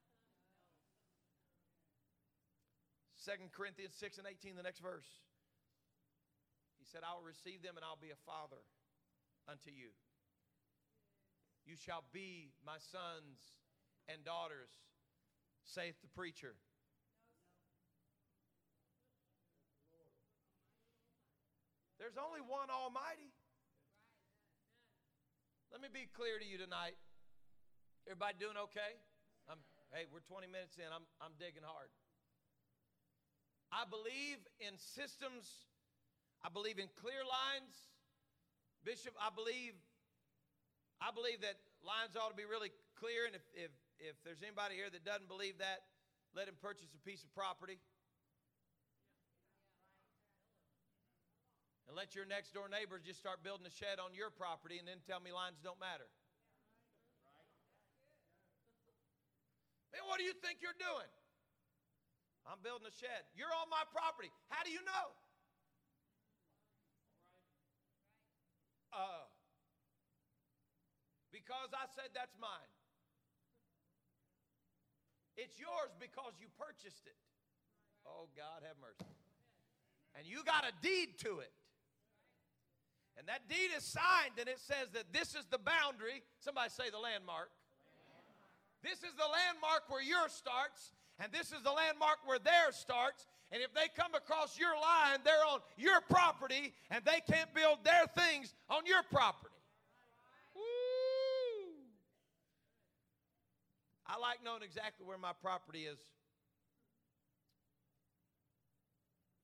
[3.25, 5.07] 2 Corinthians 6 and 18, the next verse.
[6.83, 8.59] He said, I will receive them and I'll be a father
[9.47, 9.95] unto you.
[11.63, 13.39] You shall be my sons
[14.11, 14.75] and daughters,
[15.63, 16.59] saith the preacher.
[22.03, 23.31] There's only one Almighty.
[25.71, 26.99] Let me be clear to you tonight.
[28.11, 28.99] Everybody doing okay?
[29.47, 29.63] I'm,
[29.95, 30.91] hey, we're 20 minutes in.
[30.91, 31.95] I'm, I'm digging hard.
[33.71, 35.47] I believe in systems
[36.43, 37.75] I believe in clear lines.
[38.83, 39.79] Bishop, I believe
[41.03, 44.79] I believe that lines ought to be really clear, and if, if, if there's anybody
[44.79, 45.83] here that doesn't believe that,
[46.31, 47.83] let him purchase a piece of property.
[51.91, 54.87] And let your next door neighbors just start building a shed on your property and
[54.87, 56.07] then tell me lines don't matter.
[59.91, 61.11] Man, what do you think you're doing?
[62.47, 63.27] I'm building a shed.
[63.35, 64.31] You're on my property.
[64.49, 65.07] How do you know?
[68.93, 69.25] Uh,
[71.33, 72.73] because I said that's mine.
[75.37, 77.17] It's yours because you purchased it.
[78.05, 79.09] Oh, God, have mercy.
[80.13, 81.53] And you got a deed to it.
[83.17, 86.25] And that deed is signed, and it says that this is the boundary.
[86.41, 87.49] Somebody say the landmark.
[88.83, 93.29] This is the landmark where yours starts, and this is the landmark where theirs starts.
[93.53, 97.85] And if they come across your line, they're on your property, and they can't build
[97.85, 99.53] their things on your property.
[100.57, 101.77] Woo!
[104.09, 106.01] I like knowing exactly where my property is.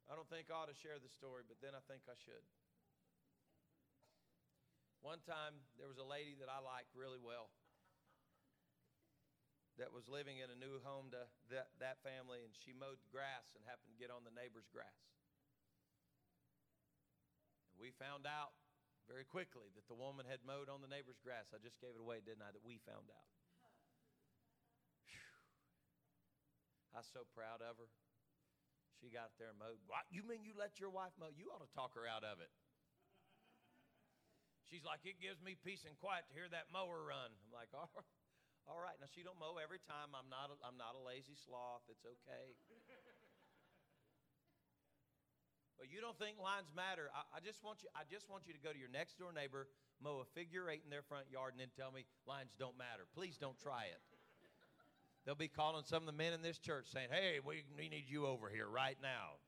[0.09, 2.41] I don't think I ought to share the story, but then I think I should.
[5.05, 7.53] One time, there was a lady that I liked really well
[9.79, 11.23] that was living in a new home to
[11.55, 14.99] that, that family, and she mowed grass and happened to get on the neighbor's grass.
[17.73, 18.59] And we found out
[19.07, 21.55] very quickly that the woman had mowed on the neighbor's grass.
[21.55, 22.51] I just gave it away, didn't I?
[22.51, 23.29] That we found out.
[25.07, 25.41] Whew.
[26.93, 27.89] I was so proud of her.
[28.99, 29.79] She got there and mowed.
[29.87, 30.11] What?
[30.11, 31.31] You mean you let your wife mow?
[31.31, 32.51] You ought to talk her out of it.
[34.67, 37.33] She's like, it gives me peace and quiet to hear that mower run.
[37.33, 38.28] I'm like, all right.
[38.69, 40.13] All right, now she don't mow every time.
[40.13, 41.89] I'm not a, I'm not a lazy sloth.
[41.89, 42.53] It's okay.
[45.81, 47.09] but you don't think lines matter.
[47.15, 49.31] I, I, just want you I just want you to go to your next door
[49.33, 49.71] neighbor,
[50.03, 53.09] mow a figure eight in their front yard, and then tell me lines don't matter.
[53.15, 54.03] Please don't try it.
[55.25, 58.05] They'll be calling some of the men in this church saying, Hey, we, we need
[58.09, 59.39] you over here right now.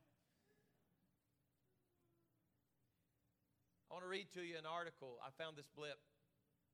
[3.90, 5.18] I want to read to you an article.
[5.18, 5.98] I found this blip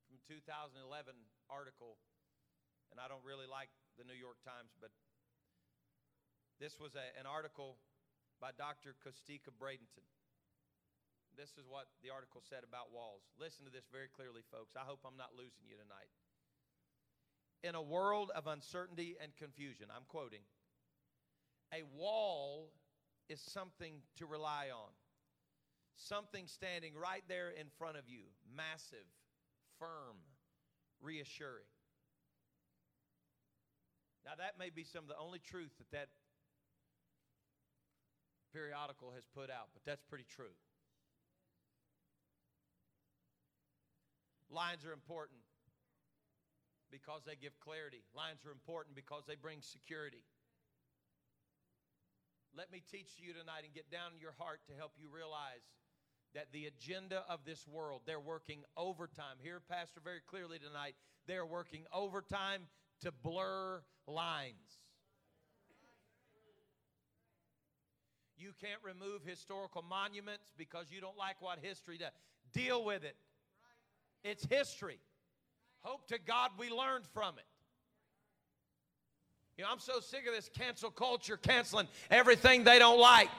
[0.05, 1.11] from 2011
[1.49, 1.97] article
[2.91, 4.91] and I don't really like the New York Times, but
[6.59, 7.77] this was a, an article
[8.41, 8.97] by Dr.
[9.01, 10.05] Costica Bradatan.
[11.37, 13.21] This is what the article said about walls.
[13.37, 14.73] Listen to this very clearly, folks.
[14.73, 16.09] I hope I'm not losing you tonight.
[17.61, 20.41] In a world of uncertainty and confusion, I'm quoting,
[21.73, 22.71] a wall
[23.29, 24.89] is something to rely on,
[25.95, 29.05] something standing right there in front of you, massive,
[29.77, 30.17] firm,
[31.01, 31.69] reassuring.
[34.27, 36.11] Now, that may be some of the only truth that that
[38.51, 40.51] periodical has put out, but that's pretty true.
[44.51, 45.39] Lines are important
[46.91, 48.03] because they give clarity.
[48.11, 50.27] Lines are important because they bring security.
[52.51, 55.63] Let me teach you tonight and get down in your heart to help you realize
[56.35, 59.39] that the agenda of this world, they're working overtime.
[59.39, 60.95] Here, Pastor, very clearly tonight,
[61.27, 62.67] they're working overtime
[63.07, 64.53] to blur lines.
[68.37, 72.11] You can't remove historical monuments because you don't like what history does.
[72.53, 73.15] Deal with it.
[74.23, 74.99] It's history.
[75.81, 77.45] Hope to God we learned from it.
[79.57, 83.29] You know, I'm so sick of this cancel culture canceling everything they don't like.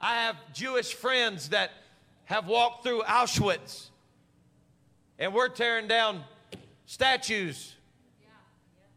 [0.00, 1.70] I have Jewish friends that
[2.24, 3.90] have walked through Auschwitz,
[5.18, 6.24] and we're tearing down
[6.86, 7.74] statues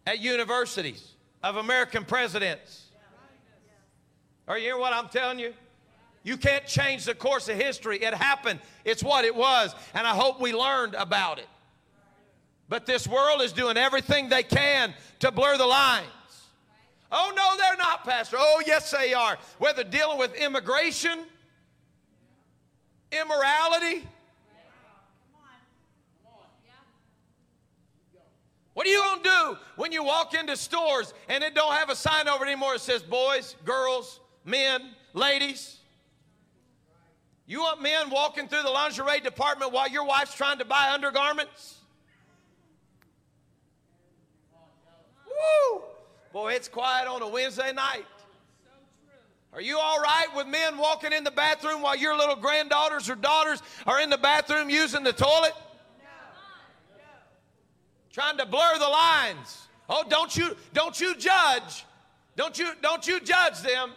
[0.06, 1.13] at universities
[1.44, 2.86] of American presidents.
[4.48, 5.54] Are you hearing what I'm telling you?
[6.24, 8.04] You can't change the course of history.
[8.04, 11.48] It happened, it's what it was, and I hope we learned about it.
[12.68, 16.08] But this world is doing everything they can to blur the lines.
[17.12, 18.38] Oh, no, they're not, Pastor.
[18.39, 19.38] Oh, yes, they are.
[19.60, 21.20] Whether dealing with immigration,
[23.12, 24.08] immorality,
[28.76, 31.90] What are you going to do when you walk into stores and it don't have
[31.90, 34.82] a sign over anymore that says boys, girls, men,
[35.14, 35.78] ladies?
[37.48, 41.78] You want men walking through the lingerie department while your wife's trying to buy undergarments?
[45.26, 45.82] Woo!
[46.34, 48.06] Boy, it's quiet on a Wednesday night.
[49.54, 53.16] Are you all right with men walking in the bathroom while your little granddaughters or
[53.16, 55.54] daughters are in the bathroom using the toilet?
[58.15, 59.67] Trying to blur the lines.
[59.89, 61.86] Oh, don't you don't you judge.
[62.38, 63.91] Don't you don't you judge them.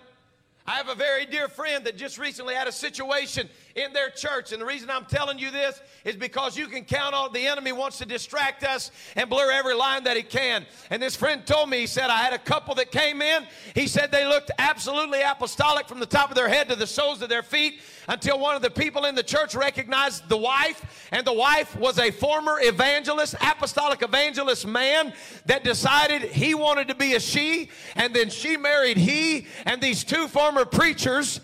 [0.66, 4.52] I have a very dear friend that just recently had a situation in their church.
[4.52, 7.72] And the reason I'm telling you this is because you can count on the enemy
[7.72, 10.66] wants to distract us and blur every line that he can.
[10.90, 13.46] And this friend told me, he said, I had a couple that came in.
[13.74, 17.22] He said they looked absolutely apostolic from the top of their head to the soles
[17.22, 21.08] of their feet until one of the people in the church recognized the wife.
[21.12, 25.12] And the wife was a former evangelist, apostolic evangelist man
[25.46, 27.70] that decided he wanted to be a she.
[27.94, 29.46] And then she married he.
[29.66, 31.40] And these two former preachers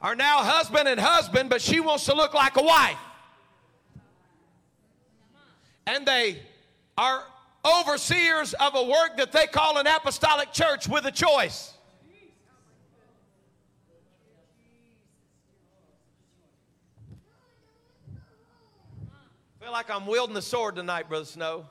[0.00, 2.98] are now husband and husband, but she wants to look like a wife.
[5.86, 6.40] And they
[6.96, 7.24] are
[7.64, 11.74] overseers of a work that they call an apostolic church with a choice.
[19.60, 21.66] I feel like I'm wielding the sword tonight, Brother Snow.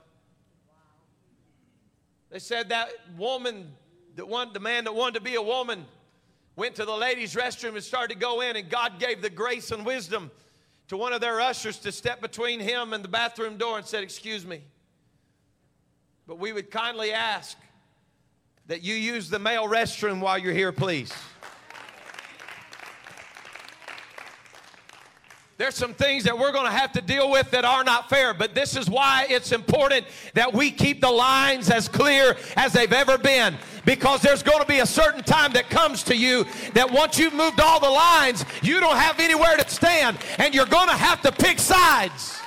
[2.30, 3.72] They said that woman,
[4.16, 5.86] that one, the man that wanted to be a woman,
[6.58, 9.72] went to the ladies' restroom and started to go in, and God gave the grace
[9.72, 10.30] and wisdom
[10.90, 14.04] to one of their ushers to step between him and the bathroom door and said,
[14.04, 14.64] Excuse me.
[16.26, 17.58] But we would kindly ask
[18.66, 21.14] that you use the male restroom while you're here, please.
[25.58, 28.36] There's some things that we're going to have to deal with that are not fair,
[28.36, 30.06] but this is why it's important
[30.36, 33.58] that we keep the lines as clear as they've ever been.
[33.88, 37.34] Because there's going to be a certain time that comes to you that once you've
[37.34, 41.22] moved all the lines, you don't have anywhere to stand, and you're going to have
[41.22, 42.38] to pick sides.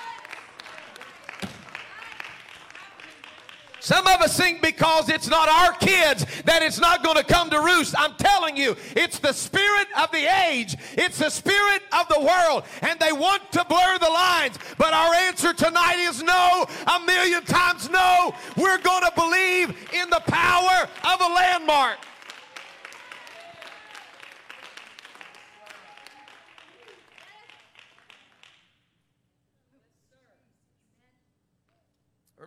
[3.91, 7.51] Some of us think because it's not our kids that it's not going to come
[7.51, 7.93] to roost.
[7.99, 12.63] I'm telling you, it's the spirit of the age, it's the spirit of the world,
[12.83, 14.61] and they want to blur the lines.
[14.79, 18.33] But our answer tonight is no, a million times no.
[18.57, 21.99] We're going to believe in the power of a landmark.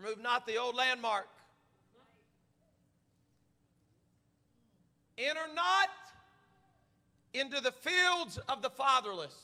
[0.04, 1.28] Remove not the old landmark.
[5.18, 5.89] Enter not
[7.34, 9.36] into the fields of the fatherless.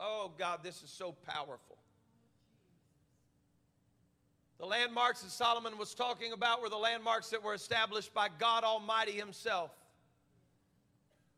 [0.00, 1.78] Oh, God, this is so powerful.
[4.58, 8.64] The landmarks that Solomon was talking about were the landmarks that were established by God
[8.64, 9.70] Almighty Himself.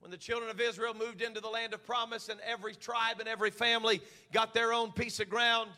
[0.00, 3.28] When the children of Israel moved into the land of promise, and every tribe and
[3.28, 4.00] every family
[4.32, 5.70] got their own piece of ground,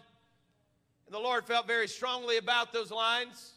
[1.08, 3.52] and the Lord felt very strongly about those lines.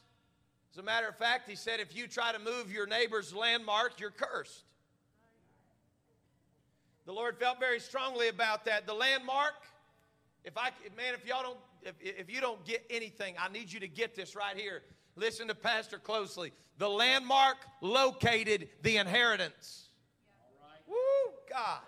[0.72, 4.00] As a matter of fact, He said, if you try to move your neighbor's landmark,
[4.00, 4.64] you're cursed.
[7.06, 8.88] The Lord felt very strongly about that.
[8.88, 9.56] The landmark,
[10.46, 13.82] if I, man, if y'all don't, if, if you don't get anything, I need you
[13.82, 14.84] to get this right here.
[15.18, 16.54] Listen to Pastor closely.
[16.78, 19.90] The landmark located the inheritance.
[20.88, 20.96] Woo,
[21.50, 21.82] God.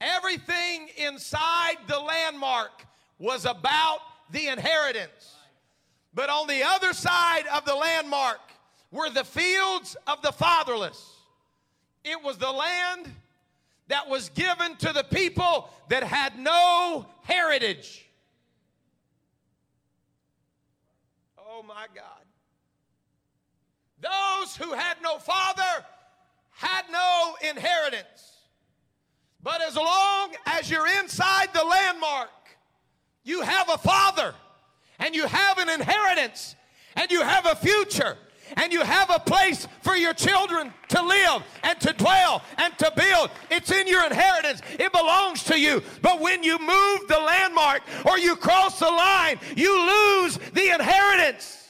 [0.00, 2.86] Everything inside the landmark
[3.18, 3.98] was about
[4.30, 5.36] the inheritance.
[6.14, 8.40] But on the other side of the landmark
[8.90, 11.12] were the fields of the fatherless.
[12.04, 13.10] It was the land
[13.88, 18.06] that was given to the people that had no heritage.
[21.38, 22.04] Oh my God.
[24.00, 25.84] Those who had no father
[26.50, 28.32] had no inheritance.
[29.42, 32.30] But as long as you're inside the landmark,
[33.24, 34.34] you have a father
[34.98, 36.54] and you have an inheritance
[36.94, 38.16] and you have a future
[38.56, 42.92] and you have a place for your children to live and to dwell and to
[42.94, 43.30] build.
[43.50, 45.82] It's in your inheritance, it belongs to you.
[46.02, 51.63] But when you move the landmark or you cross the line, you lose the inheritance.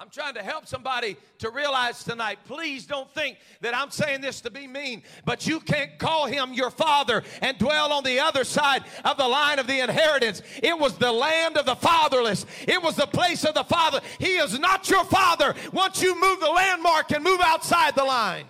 [0.00, 2.38] I'm trying to help somebody to realize tonight.
[2.46, 6.54] Please don't think that I'm saying this to be mean, but you can't call him
[6.54, 10.40] your father and dwell on the other side of the line of the inheritance.
[10.62, 14.00] It was the land of the fatherless, it was the place of the father.
[14.18, 18.46] He is not your father once you move the landmark and move outside the line.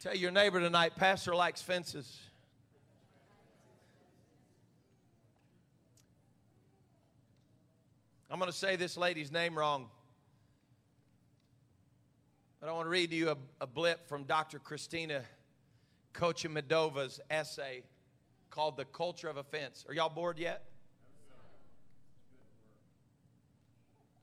[0.00, 2.29] Tell your neighbor tonight, Pastor likes fences.
[8.30, 9.88] I'm going to say this lady's name wrong.
[12.60, 14.60] But I want to read to you a, a blip from Dr.
[14.60, 15.22] Christina
[16.14, 17.82] Kochemedova's essay
[18.50, 19.84] called The Culture of Offense.
[19.88, 20.62] Are y'all bored yet?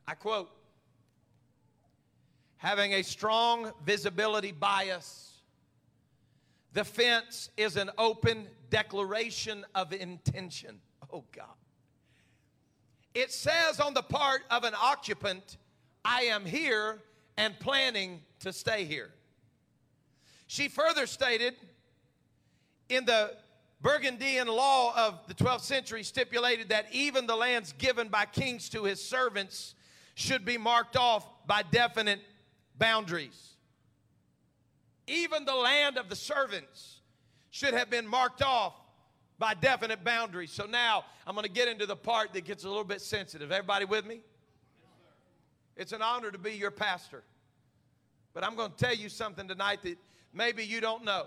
[0.08, 0.50] I quote
[2.58, 5.42] Having a strong visibility bias,
[6.72, 10.80] the fence is an open declaration of intention.
[11.12, 11.46] Oh, God.
[13.18, 15.58] It says on the part of an occupant,
[16.06, 17.00] I am here
[17.36, 19.10] and planning to stay here.
[20.46, 21.56] She further stated
[22.90, 23.32] in the
[23.82, 28.84] Burgundian law of the 12th century stipulated that even the lands given by kings to
[28.84, 29.74] his servants
[30.14, 32.22] should be marked off by definite
[32.78, 33.56] boundaries.
[35.08, 37.00] Even the land of the servants
[37.50, 38.76] should have been marked off
[39.40, 40.52] by definite boundaries.
[40.52, 43.52] So now I'm going to get into the part that gets a little bit sensitive.
[43.52, 44.22] Everybody with me?
[45.76, 47.24] It's an honor to be your pastor.
[48.34, 49.98] But I'm going to tell you something tonight that
[50.34, 51.26] maybe you don't know.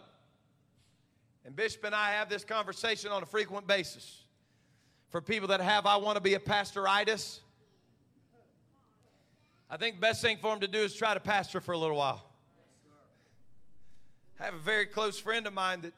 [1.44, 4.24] And Bishop and I have this conversation on a frequent basis.
[5.08, 7.40] For people that have, I want to be a pastoritis,
[9.68, 11.78] I think the best thing for them to do is try to pastor for a
[11.78, 12.24] little while.
[14.38, 15.92] I have a very close friend of mine that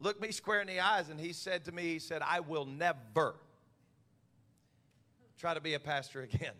[0.00, 2.64] looked me square in the eyes and he said to me, he said, I will
[2.64, 3.36] never
[5.38, 6.54] try to be a pastor again.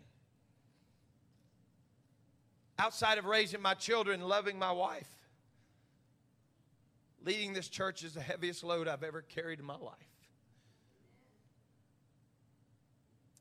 [2.79, 5.09] Outside of raising my children, loving my wife,
[7.23, 9.95] leading this church is the heaviest load I've ever carried in my life.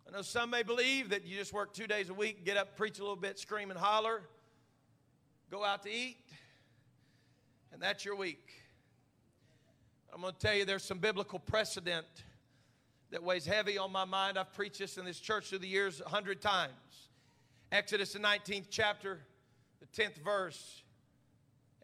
[0.06, 2.76] I know some may believe that you just work two days a week, get up,
[2.76, 4.22] preach a little bit, scream and holler,
[5.50, 6.18] go out to eat,
[7.72, 8.59] and that's your week.
[10.12, 12.06] I'm going to tell you there's some biblical precedent
[13.10, 14.38] that weighs heavy on my mind.
[14.38, 16.72] I've preached this in this church through the years a hundred times.
[17.72, 19.20] Exodus, the 19th chapter,
[19.80, 20.82] the 10th verse.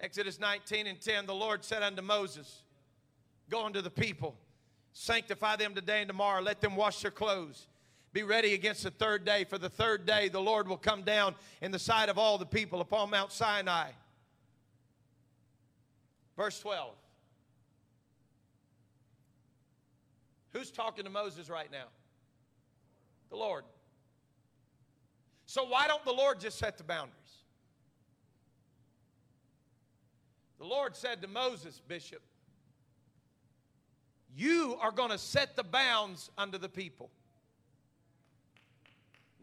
[0.00, 2.62] Exodus 19 and 10, the Lord said unto Moses,
[3.48, 4.36] Go unto the people,
[4.92, 7.68] sanctify them today and tomorrow, let them wash their clothes.
[8.12, 11.34] Be ready against the third day, for the third day the Lord will come down
[11.60, 13.90] in the sight of all the people upon Mount Sinai.
[16.36, 16.94] Verse 12.
[20.56, 21.84] Who's talking to Moses right now?
[23.28, 23.64] The Lord.
[25.44, 27.12] So why don't the Lord just set the boundaries?
[30.58, 32.22] The Lord said to Moses, Bishop,
[34.34, 37.10] you are going to set the bounds under the people.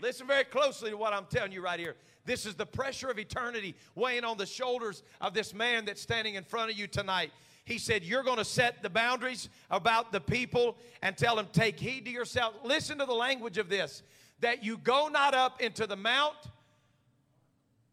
[0.02, 1.96] Listen very closely to what I'm telling you right here.
[2.26, 6.34] This is the pressure of eternity weighing on the shoulders of this man that's standing
[6.36, 7.32] in front of you tonight.
[7.66, 11.80] He said, You're going to set the boundaries about the people and tell them, Take
[11.80, 12.56] heed to yourself.
[12.64, 14.04] Listen to the language of this
[14.42, 16.36] that you go not up into the mount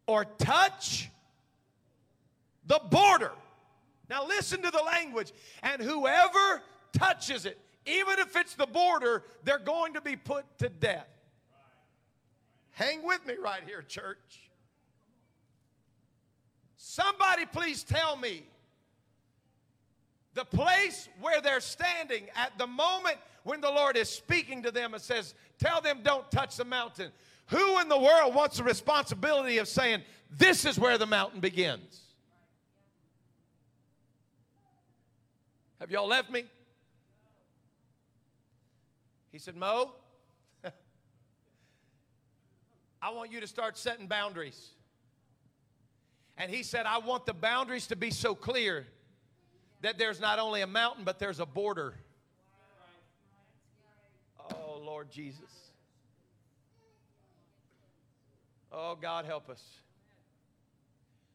[0.05, 1.09] or touch
[2.65, 3.31] the border.
[4.09, 5.31] Now, listen to the language.
[5.63, 6.61] And whoever
[6.91, 11.07] touches it, even if it's the border, they're going to be put to death.
[12.71, 14.49] Hang with me right here, church.
[16.75, 18.43] Somebody, please tell me
[20.33, 24.93] the place where they're standing at the moment when the Lord is speaking to them
[24.93, 27.11] and says, Tell them don't touch the mountain.
[27.47, 31.99] Who in the world wants the responsibility of saying, This is where the mountain begins?
[35.79, 36.45] Have y'all left me?
[39.31, 39.93] He said, Mo,
[43.01, 44.69] I want you to start setting boundaries.
[46.37, 48.85] And he said, I want the boundaries to be so clear
[49.81, 51.93] that there's not only a mountain, but there's a border.
[54.51, 55.71] Oh, Lord Jesus.
[58.71, 59.61] Oh, God, help us.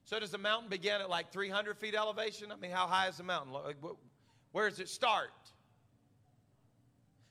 [0.05, 2.53] So, does the mountain begin at like 300 feet elevation?
[2.53, 3.53] I mean, how high is the mountain?
[4.53, 5.31] Where does it start?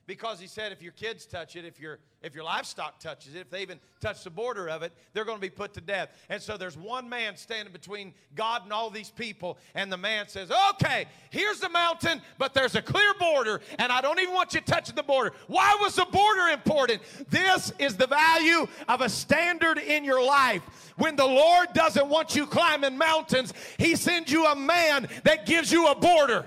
[0.06, 3.40] Because he said if your kids touch it, if your if your livestock touches it,
[3.40, 6.08] if they even touch the border of it, they're going to be put to death.
[6.28, 10.28] And so there's one man standing between God and all these people, and the man
[10.28, 14.54] says, "Okay, here's the mountain, but there's a clear border, and I don't even want
[14.54, 15.32] you touching the border.
[15.46, 17.02] Why was the border important?
[17.28, 20.62] This is the value of a standard in your life.
[20.96, 25.70] When the Lord doesn't want you climbing mountains, He sends you a man that gives
[25.70, 26.46] you a border."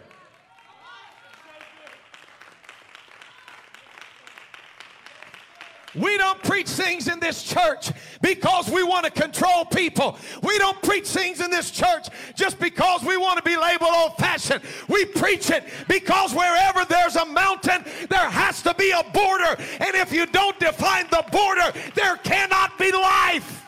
[5.96, 10.18] We don't preach things in this church because we want to control people.
[10.44, 14.16] We don't preach things in this church just because we want to be labeled old
[14.18, 14.62] fashioned.
[14.88, 19.56] We preach it because wherever there's a mountain, there has to be a border.
[19.80, 23.66] And if you don't define the border, there cannot be life.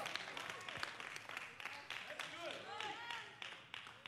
[2.08, 2.54] That's good.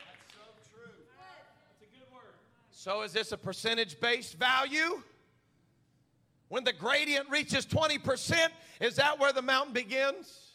[0.05, 0.41] That's so
[0.72, 0.91] true.
[1.18, 2.34] That's a good word.
[2.72, 5.01] So, is this a percentage based value?
[6.54, 8.38] When the gradient reaches 20%,
[8.80, 10.51] is that where the mountain begins?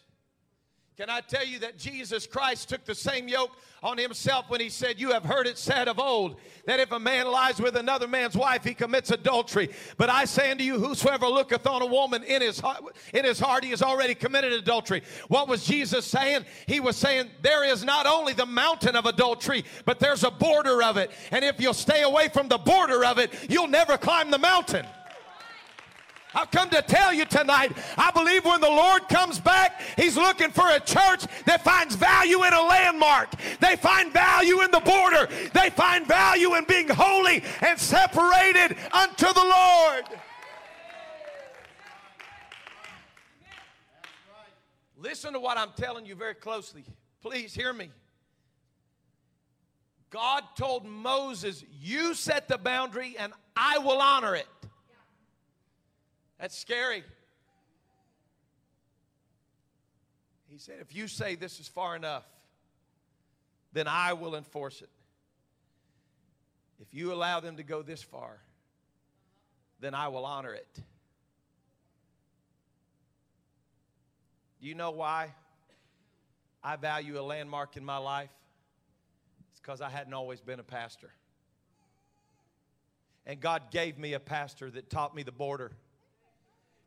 [0.96, 3.50] Can I tell you that Jesus Christ took the same yoke
[3.82, 6.36] on himself when he said, You have heard it said of old,
[6.66, 9.70] that if a man lies with another man's wife, he commits adultery.
[9.96, 12.80] But I say unto you, whosoever looketh on a woman in his heart,
[13.12, 15.02] in his heart, he has already committed adultery.
[15.26, 16.44] What was Jesus saying?
[16.68, 20.80] He was saying, There is not only the mountain of adultery, but there's a border
[20.80, 21.10] of it.
[21.32, 24.86] And if you'll stay away from the border of it, you'll never climb the mountain.
[26.34, 30.50] I've come to tell you tonight, I believe when the Lord comes back, He's looking
[30.50, 33.30] for a church that finds value in a landmark.
[33.60, 35.28] They find value in the border.
[35.54, 40.04] They find value in being holy and separated unto the Lord.
[45.00, 46.84] Listen to what I'm telling you very closely.
[47.22, 47.90] Please hear me.
[50.10, 54.46] God told Moses, You set the boundary and I will honor it.
[56.38, 57.04] That's scary.
[60.48, 62.24] He said, If you say this is far enough,
[63.72, 64.88] then I will enforce it.
[66.80, 68.38] If you allow them to go this far,
[69.80, 70.80] then I will honor it.
[74.60, 75.34] Do you know why
[76.62, 78.30] I value a landmark in my life?
[79.50, 81.10] It's because I hadn't always been a pastor.
[83.26, 85.72] And God gave me a pastor that taught me the border.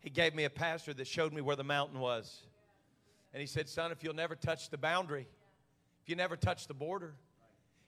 [0.01, 2.41] He gave me a pastor that showed me where the mountain was.
[3.33, 5.27] And he said, Son, if you'll never touch the boundary,
[6.03, 7.13] if you never touch the border,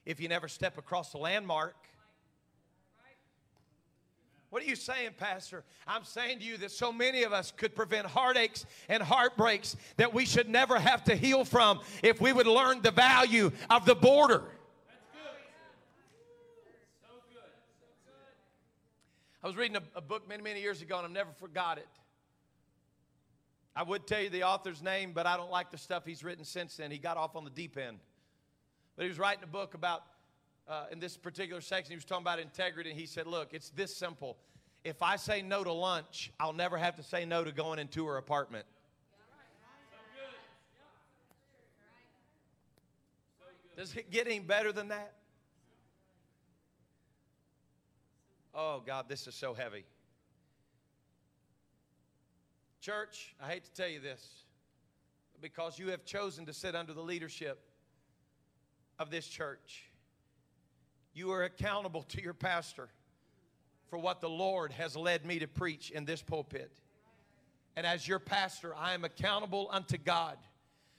[0.06, 1.74] if you never step across the landmark,
[4.54, 5.64] what are you saying, Pastor?
[5.84, 10.14] I'm saying to you that so many of us could prevent heartaches and heartbreaks that
[10.14, 13.96] we should never have to heal from if we would learn the value of the
[13.96, 14.44] border.
[19.42, 21.88] I was reading a, a, book many, many years ago and I've never forgot it.
[23.76, 26.44] I would tell you the author's name, but I don't like the stuff he's written
[26.44, 26.90] since then.
[26.90, 27.98] He got off on the deep end.
[28.96, 30.04] But he was writing a book about
[30.68, 33.70] uh, in this particular section, he was talking about integrity, and he said, Look, it's
[33.70, 34.36] this simple.
[34.82, 38.06] If I say no to lunch, I'll never have to say no to going into
[38.06, 38.66] her apartment.
[43.76, 45.14] Does it get any better than that?
[48.54, 49.84] Oh, God, this is so heavy.
[52.84, 54.44] Church, I hate to tell you this,
[55.40, 57.58] because you have chosen to sit under the leadership
[58.98, 59.84] of this church.
[61.14, 62.90] You are accountable to your pastor
[63.88, 66.72] for what the Lord has led me to preach in this pulpit.
[67.74, 70.36] And as your pastor, I am accountable unto God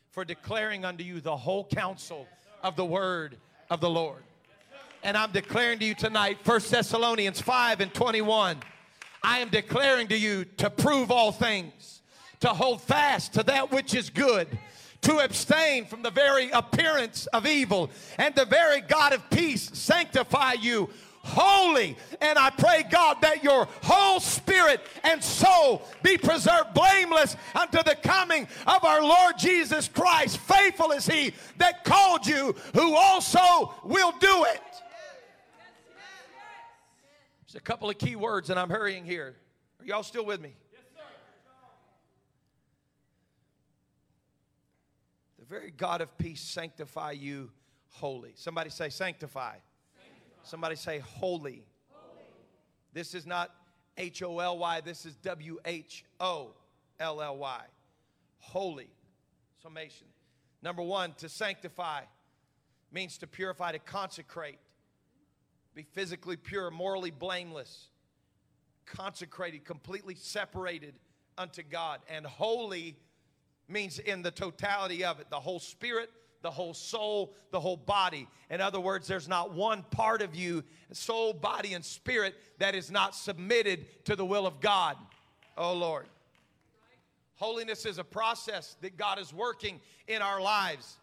[0.09, 2.27] for declaring unto you the whole counsel
[2.63, 3.37] of the word
[3.69, 4.23] of the Lord.
[5.03, 8.57] And I'm declaring to you tonight, 1 Thessalonians 5 and 21.
[9.25, 12.01] I am declaring to you to prove all things,
[12.41, 14.47] to hold fast to that which is good
[15.01, 20.53] to abstain from the very appearance of evil, and the very God of peace sanctify
[20.53, 20.89] you
[21.23, 21.97] holy.
[22.21, 27.97] And I pray, God, that your whole spirit and soul be preserved blameless unto the
[28.03, 30.37] coming of our Lord Jesus Christ.
[30.37, 34.61] Faithful is he that called you, who also will do it.
[37.55, 39.33] There's a couple of key words, and I'm hurrying here.
[39.79, 40.51] Are y'all still with me?
[40.73, 41.03] Yes, sir.
[45.39, 47.49] The very God of peace sanctify you
[47.91, 48.33] holy.
[48.35, 49.51] Somebody say, sanctify.
[49.51, 49.61] sanctify.
[50.43, 51.63] Somebody say, holy.
[51.91, 52.25] holy.
[52.91, 53.51] This is not
[53.97, 56.51] H O L Y, this is W H O
[56.99, 57.61] L L Y.
[58.39, 58.89] Holy.
[59.63, 60.07] Summation.
[60.61, 62.01] Number one, to sanctify
[62.91, 64.59] means to purify, to consecrate,
[65.75, 67.89] be physically pure, morally blameless,
[68.85, 70.95] consecrated, completely separated
[71.37, 71.99] unto God.
[72.09, 72.95] And holy
[73.67, 76.09] means in the totality of it the whole spirit,
[76.41, 78.27] the whole soul, the whole body.
[78.49, 82.89] In other words, there's not one part of you, soul, body, and spirit, that is
[82.89, 84.95] not submitted to the will of God.
[85.57, 86.07] Oh, Lord.
[87.35, 90.97] Holiness is a process that God is working in our lives.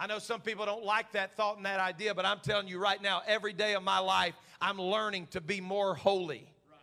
[0.00, 2.78] I know some people don't like that thought and that idea, but I'm telling you
[2.78, 6.48] right now, every day of my life, I'm learning to be more holy.
[6.70, 6.80] Right.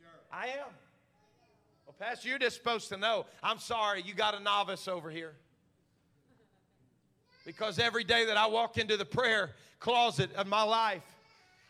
[0.00, 0.08] Sure.
[0.32, 0.66] I am.
[1.86, 3.26] Well, Pastor, you're just supposed to know.
[3.44, 5.34] I'm sorry, you got a novice over here.
[7.44, 11.04] Because every day that I walk into the prayer closet of my life,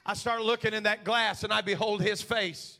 [0.06, 2.78] I start looking in that glass and I behold his face.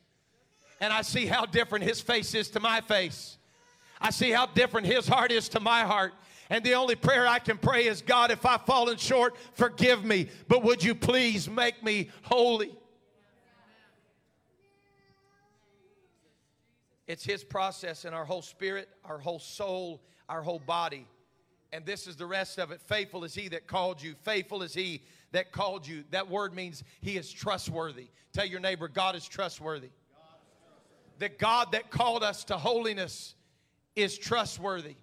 [0.81, 3.37] And I see how different his face is to my face.
[4.01, 6.15] I see how different his heart is to my heart.
[6.49, 10.29] And the only prayer I can pray is God, if I've fallen short, forgive me.
[10.49, 12.77] But would you please make me holy?
[17.07, 21.07] It's His process in our whole spirit, our whole soul, our whole body.
[21.73, 22.81] And this is the rest of it.
[22.81, 24.15] Faithful is He that called you.
[24.23, 26.05] Faithful is He that called you.
[26.11, 28.09] That word means He is trustworthy.
[28.33, 29.91] Tell your neighbor, God is trustworthy.
[31.19, 33.35] The God that called us to holiness
[33.95, 34.97] is trustworthy.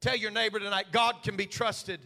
[0.00, 2.00] Tell your neighbor tonight, God can be trusted.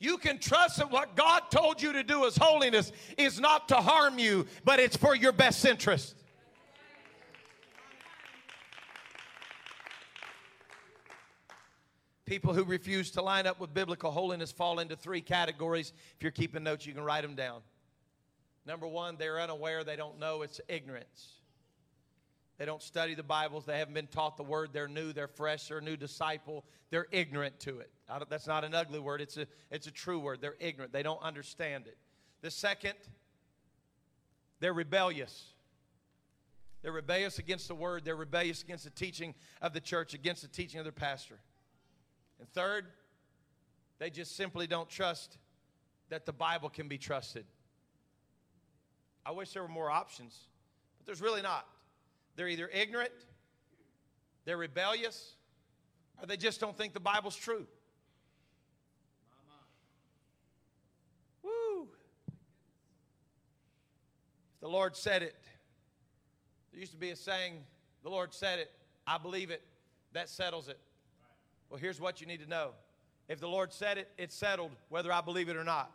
[0.00, 3.76] You can trust that what God told you to do as holiness is not to
[3.76, 6.14] harm you, but it's for your best interest.
[12.26, 15.94] People who refuse to line up with biblical holiness fall into three categories.
[16.14, 17.62] If you're keeping notes, you can write them down.
[18.66, 21.37] Number one, they're unaware, they don't know, it's ignorance.
[22.58, 23.64] They don't study the Bibles.
[23.64, 24.70] They haven't been taught the word.
[24.72, 25.12] They're new.
[25.12, 25.68] They're fresh.
[25.68, 26.64] They're a new disciple.
[26.90, 27.90] They're ignorant to it.
[28.28, 29.20] that's not an ugly word.
[29.20, 30.40] It's a, it's a true word.
[30.40, 30.92] They're ignorant.
[30.92, 31.96] They don't understand it.
[32.40, 32.94] The second,
[34.58, 35.44] they're rebellious.
[36.82, 38.04] They're rebellious against the word.
[38.04, 41.38] They're rebellious against the teaching of the church, against the teaching of their pastor.
[42.40, 42.86] And third,
[44.00, 45.38] they just simply don't trust
[46.08, 47.44] that the Bible can be trusted.
[49.24, 50.36] I wish there were more options,
[50.96, 51.66] but there's really not.
[52.38, 53.10] They're either ignorant,
[54.44, 55.34] they're rebellious,
[56.20, 57.66] or they just don't think the Bible's true.
[61.42, 61.88] Woo!
[64.54, 65.34] If the Lord said it,
[66.70, 67.54] there used to be a saying,
[68.04, 68.70] the Lord said it,
[69.04, 69.64] I believe it,
[70.12, 70.78] that settles it.
[71.70, 72.70] Well, here's what you need to know.
[73.28, 75.90] If the Lord said it, it's settled whether I believe it or not.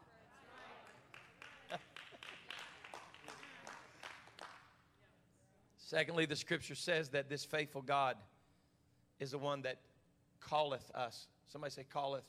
[5.94, 8.18] Secondly, the scripture says that this faithful God
[9.20, 9.78] is the one that
[10.50, 11.28] calleth us.
[11.46, 12.24] Somebody say, calleth.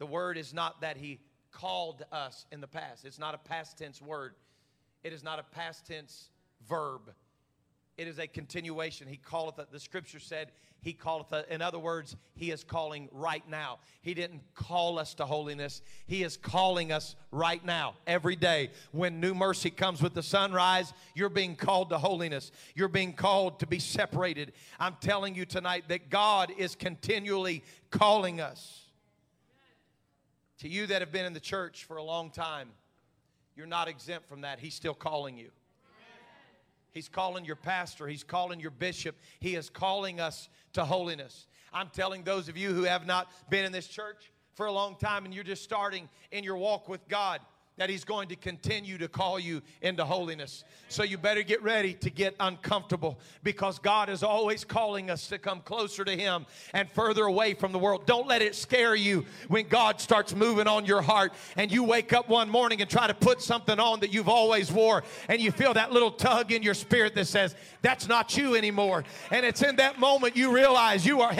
[0.00, 1.20] The word is not that he
[1.52, 4.34] called us in the past, it's not a past tense word,
[5.04, 6.30] it is not a past tense
[6.68, 7.12] verb.
[7.96, 9.08] It is a continuation.
[9.08, 13.42] He calleth, the scripture said, he calleth, uh, in other words, he is calling right
[13.48, 13.78] now.
[14.02, 15.80] He didn't call us to holiness.
[16.06, 18.70] He is calling us right now, every day.
[18.92, 22.52] When new mercy comes with the sunrise, you're being called to holiness.
[22.74, 24.52] You're being called to be separated.
[24.78, 28.82] I'm telling you tonight that God is continually calling us.
[30.58, 32.68] To you that have been in the church for a long time,
[33.56, 34.60] you're not exempt from that.
[34.60, 35.50] He's still calling you.
[36.96, 38.08] He's calling your pastor.
[38.08, 39.16] He's calling your bishop.
[39.38, 41.46] He is calling us to holiness.
[41.70, 44.96] I'm telling those of you who have not been in this church for a long
[44.96, 47.42] time and you're just starting in your walk with God
[47.76, 50.64] that He's going to continue to call you into holiness.
[50.88, 55.38] So you better get ready to get uncomfortable because God is always calling us to
[55.38, 58.06] come closer to Him and further away from the world.
[58.06, 62.12] Don't let it scare you when God starts moving on your heart and you wake
[62.14, 65.50] up one morning and try to put something on that you've always wore and you
[65.50, 69.04] feel that little tug in your spirit that says, that's not you anymore.
[69.30, 71.32] And it's in that moment you realize you are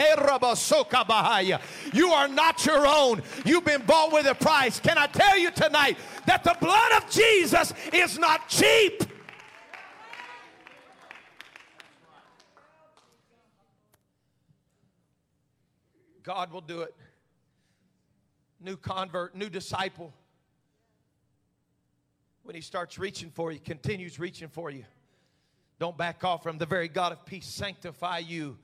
[1.93, 3.23] you are not your own.
[3.45, 4.79] You've been bought with a price.
[4.79, 9.01] Can I tell you tonight that the blood of Jesus is not cheap.
[16.21, 16.93] God will do it.
[18.59, 20.13] New convert, new disciple.
[22.43, 24.83] When he starts reaching for you, continues reaching for you.
[25.79, 27.45] Don't back off from the very God of peace.
[27.45, 28.57] Sanctify you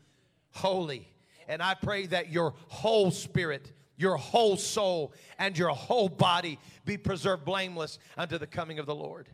[0.51, 1.07] holy.
[1.47, 6.98] And I pray that your whole spirit your whole soul and your whole body be
[6.98, 9.30] preserved blameless unto the coming of the Lord.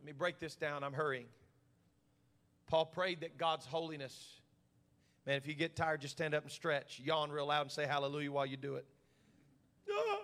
[0.00, 0.84] Let me break this down.
[0.84, 1.26] I'm hurrying.
[2.66, 4.40] Paul prayed that God's holiness,
[5.26, 7.00] man, if you get tired, just stand up and stretch.
[7.02, 8.84] Yawn real loud and say hallelujah while you do it.
[9.90, 10.18] Ah.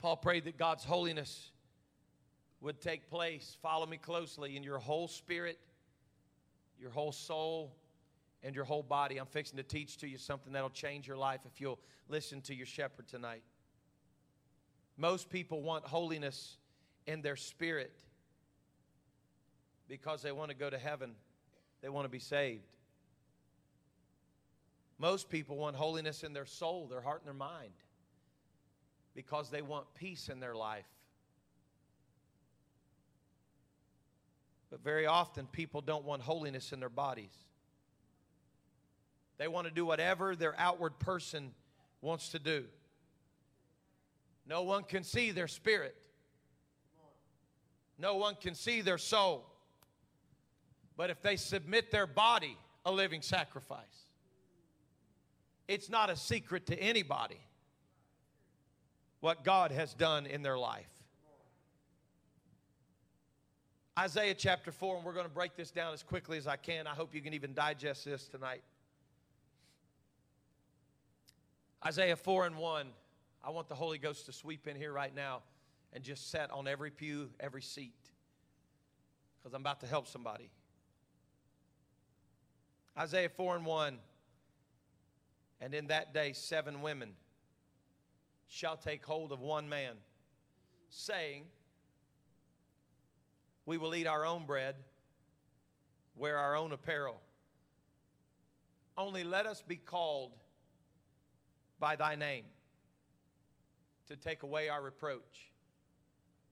[0.00, 1.50] Paul prayed that God's holiness
[2.60, 3.56] would take place.
[3.62, 5.58] Follow me closely in your whole spirit,
[6.78, 7.74] your whole soul,
[8.44, 9.16] and your whole body.
[9.16, 12.54] I'm fixing to teach to you something that'll change your life if you'll listen to
[12.54, 13.42] your shepherd tonight.
[14.96, 16.58] Most people want holiness
[17.06, 17.92] in their spirit
[19.88, 21.12] because they want to go to heaven,
[21.82, 22.76] they want to be saved.
[24.98, 27.72] Most people want holiness in their soul, their heart, and their mind
[29.14, 30.86] because they want peace in their life.
[34.70, 37.34] But very often, people don't want holiness in their bodies.
[39.38, 41.52] They want to do whatever their outward person
[42.00, 42.64] wants to do.
[44.46, 45.96] No one can see their spirit.
[47.98, 49.46] No one can see their soul.
[50.96, 53.80] But if they submit their body a living sacrifice,
[55.66, 57.40] it's not a secret to anybody
[59.20, 60.84] what God has done in their life.
[63.98, 66.86] Isaiah chapter 4, and we're going to break this down as quickly as I can.
[66.86, 68.62] I hope you can even digest this tonight.
[71.86, 72.86] Isaiah 4 and 1.
[73.44, 75.42] I want the Holy Ghost to sweep in here right now
[75.92, 78.10] and just set on every pew, every seat,
[79.38, 80.50] because I'm about to help somebody.
[82.98, 83.98] Isaiah 4 and 1.
[85.60, 87.10] And in that day, seven women
[88.48, 89.94] shall take hold of one man,
[90.88, 91.44] saying,
[93.66, 94.74] We will eat our own bread,
[96.16, 97.20] wear our own apparel.
[98.96, 100.32] Only let us be called
[101.78, 102.44] by thy name
[104.08, 105.50] to take away our reproach.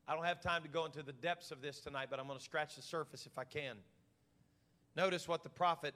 [0.08, 2.38] I don't have time to go into the depths of this tonight, but I'm going
[2.38, 3.76] to scratch the surface if I can.
[4.96, 5.94] Notice what the prophet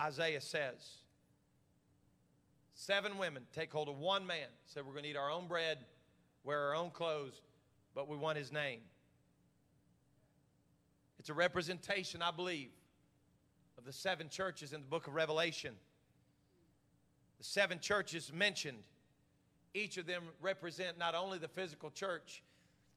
[0.00, 0.88] Isaiah says.
[2.74, 4.46] Seven women take hold of one man.
[4.66, 5.78] Said, We're going to eat our own bread,
[6.44, 7.42] wear our own clothes,
[7.94, 8.80] but we want his name.
[11.18, 12.70] It's a representation, I believe,
[13.76, 15.74] of the seven churches in the book of Revelation.
[17.40, 18.76] The seven churches mentioned,
[19.72, 22.42] each of them represent not only the physical church,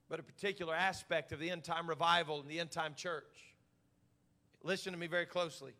[0.09, 3.55] but a particular aspect of the end time revival and the end time church.
[4.61, 5.71] Listen to me very closely.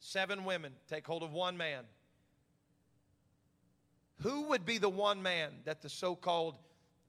[0.00, 1.84] Seven women take hold of one man.
[4.22, 6.56] Who would be the one man that the so called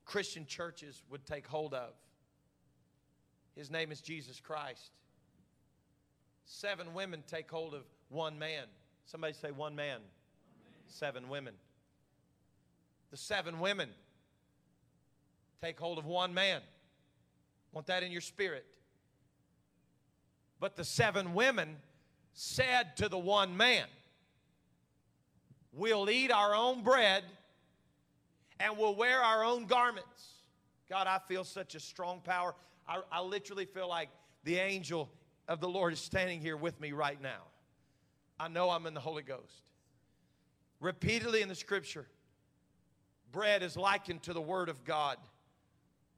[0.06, 1.94] Christian churches would take hold of?
[3.56, 4.92] His name is Jesus Christ.
[6.46, 8.66] Seven women take hold of one man.
[9.06, 10.00] Somebody say one man.
[10.88, 11.54] Seven women.
[13.12, 13.90] The seven women
[15.62, 16.62] take hold of one man.
[17.72, 18.66] Want that in your spirit.
[20.60, 21.78] But the seven women
[22.34, 23.86] said to the one man,
[25.72, 27.24] We'll eat our own bread
[28.60, 30.34] and we'll wear our own garments.
[30.90, 32.56] God, I feel such a strong power.
[32.88, 34.10] I, I literally feel like
[34.44, 35.10] the angel
[35.48, 37.44] of the Lord is standing here with me right now.
[38.40, 39.67] I know I'm in the Holy Ghost.
[40.80, 42.08] Repeatedly in the scripture,
[43.32, 45.18] bread is likened to the Word of God.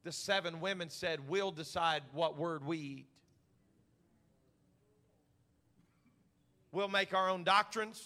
[0.04, 3.06] The seven women said, We'll decide what word we eat.
[6.72, 8.02] We'll make our own doctrines.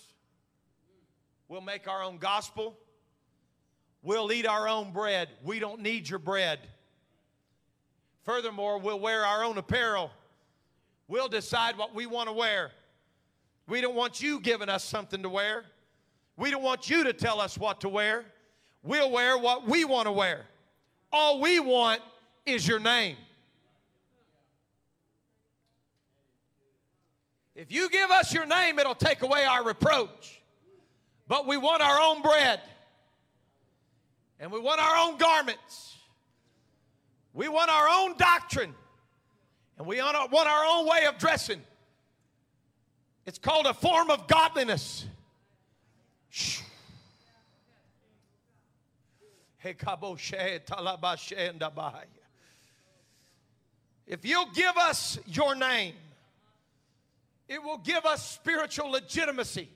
[1.49, 2.77] We'll make our own gospel.
[4.03, 5.29] We'll eat our own bread.
[5.43, 6.61] We don't need your bread.
[8.23, 10.11] Furthermore, we'll wear our own apparel.
[11.09, 12.73] We'll decide what we want to wear.
[13.69, 15.65] We don't want you giving us something to wear.
[16.37, 18.25] We don't want you to tell us what to wear.
[18.83, 20.47] We'll wear what we want to wear.
[21.13, 22.01] All we want
[22.45, 23.17] is your name.
[27.55, 30.43] If you give us your name, it'll take away our reproach.
[31.29, 32.61] But we want our own bread,
[34.41, 35.97] and we want our own garments.
[37.33, 38.75] We want our own doctrine,
[39.79, 41.63] and we want our own way of dressing.
[43.25, 45.07] It's called a form of godliness.
[54.07, 55.95] If you'll give us your name,
[57.49, 59.69] it will give us spiritual legitimacy.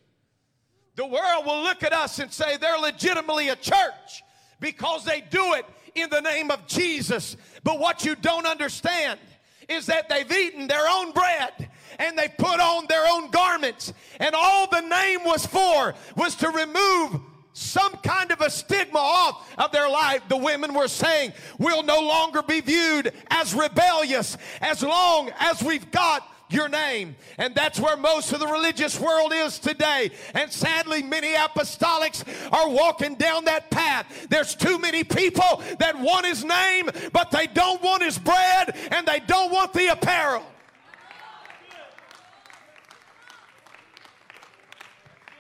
[0.96, 4.22] The world will look at us and say they're legitimately a church
[4.61, 7.36] because they do it in the name of Jesus.
[7.62, 9.20] But what you don't understand
[9.68, 13.92] is that they've eaten their own bread and they put on their own garments.
[14.20, 17.20] And all the name was for was to remove
[17.53, 20.22] some kind of a stigma off of their life.
[20.28, 25.90] The women were saying, We'll no longer be viewed as rebellious as long as we've
[25.90, 27.16] got your name.
[27.36, 30.11] And that's where most of the religious world is today.
[30.34, 34.28] And sadly, many apostolics are walking down that path.
[34.30, 39.07] There's too many people that want his name, but they don't want his bread and
[39.07, 40.44] they don't want the apparel.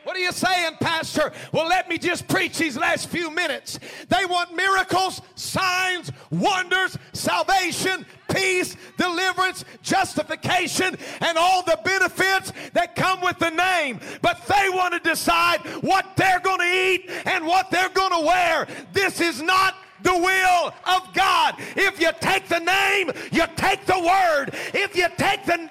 [0.08, 1.32] What are you saying, Pastor?
[1.52, 3.78] Well, let me just preach these last few minutes.
[4.08, 13.20] They want miracles, signs, wonders, salvation, peace, deliverance, justification, and all the benefits that come
[13.20, 14.00] with the name.
[14.22, 18.26] But they want to decide what they're going to eat and what they're going to
[18.26, 18.66] wear.
[18.94, 21.56] This is not the will of God.
[21.76, 24.54] If you take the name, you take the word.
[24.72, 25.68] If you take the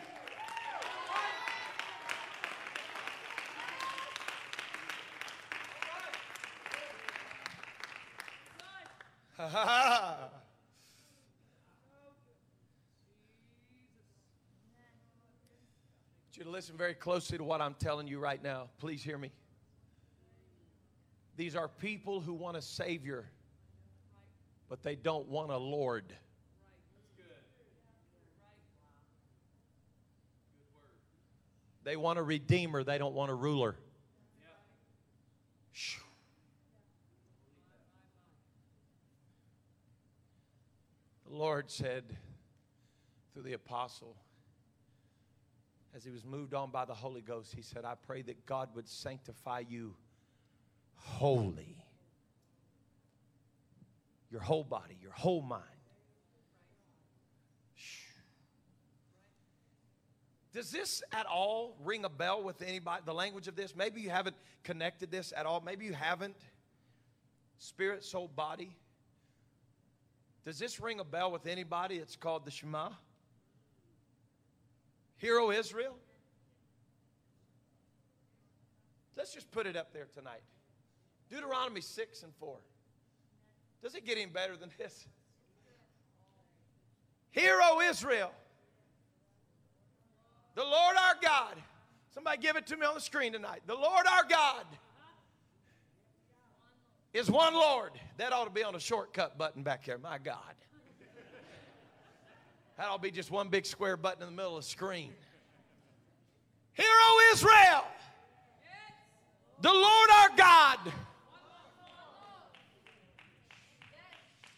[9.19, 9.45] I you
[16.43, 18.69] to listen very closely to what I'm telling you right now.
[18.79, 19.31] Please hear me.
[21.35, 23.29] These are people who want a Savior,
[24.69, 26.05] but they don't want a Lord.
[31.83, 33.75] They want a Redeemer, they don't want a ruler.
[35.73, 36.06] The
[41.37, 42.03] Lord said
[43.33, 44.15] through the apostle,
[45.95, 48.69] as he was moved on by the Holy Ghost, he said, I pray that God
[48.75, 49.95] would sanctify you
[50.95, 51.83] wholly.
[54.29, 55.63] Your whole body, your whole mind.
[60.53, 63.03] Does this at all ring a bell with anybody?
[63.05, 63.75] The language of this?
[63.75, 65.61] Maybe you haven't connected this at all.
[65.61, 66.35] Maybe you haven't.
[67.59, 68.75] Spirit, soul, body.
[70.47, 71.97] Does this ring a bell with anybody?
[71.97, 72.91] It's called the Shema.
[75.17, 75.93] Hear O Israel.
[79.17, 80.39] Let's just put it up there tonight.
[81.29, 82.55] Deuteronomy 6 and 4.
[83.83, 85.05] Does it get any better than this?
[87.31, 88.31] Hear O Israel.
[90.55, 91.57] The Lord our God.
[92.13, 93.63] Somebody give it to me on the screen tonight.
[93.67, 94.65] The Lord our God
[97.17, 97.91] is one Lord.
[98.17, 99.97] That ought to be on a shortcut button back there.
[99.97, 100.37] My God.
[102.77, 105.11] That ought to be just one big square button in the middle of the screen.
[106.73, 107.83] Hear O Israel.
[109.61, 110.93] The Lord our God.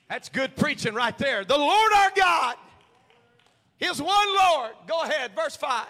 [0.09, 1.45] That's good preaching right there.
[1.45, 2.55] The Lord our God
[3.79, 4.71] is one Lord.
[4.85, 5.85] Go ahead, verse 5.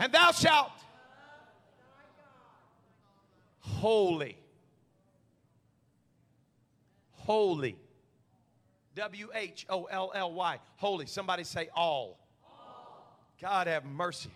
[0.00, 0.72] And thou shalt
[3.78, 4.36] holy.
[7.12, 7.76] Holy.
[8.94, 10.58] W H O L L Y.
[10.76, 11.06] Wholly.
[11.06, 12.18] Somebody say all.
[13.40, 14.30] God have mercy.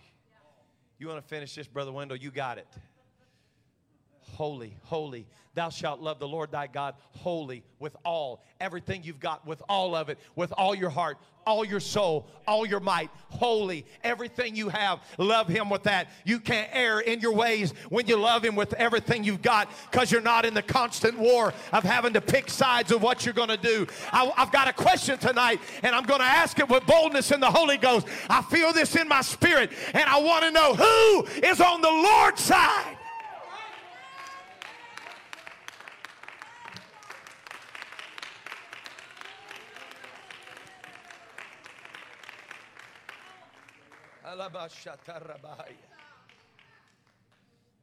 [0.97, 2.17] You want to finish this, Brother Wendell?
[2.17, 2.67] You got it.
[4.35, 5.25] Holy, holy.
[5.53, 9.95] Thou shalt love the Lord thy God wholly with all, everything you've got, with all
[9.95, 11.17] of it, with all your heart,
[11.47, 14.99] all your soul, all your might, holy, everything you have.
[15.17, 16.09] Love him with that.
[16.25, 20.11] You can't err in your ways when you love him with everything you've got because
[20.11, 23.47] you're not in the constant war of having to pick sides of what you're going
[23.47, 23.87] to do.
[24.11, 27.39] I, I've got a question tonight and I'm going to ask it with boldness in
[27.39, 28.05] the Holy Ghost.
[28.29, 31.89] I feel this in my spirit and I want to know who is on the
[31.89, 32.94] Lord's side.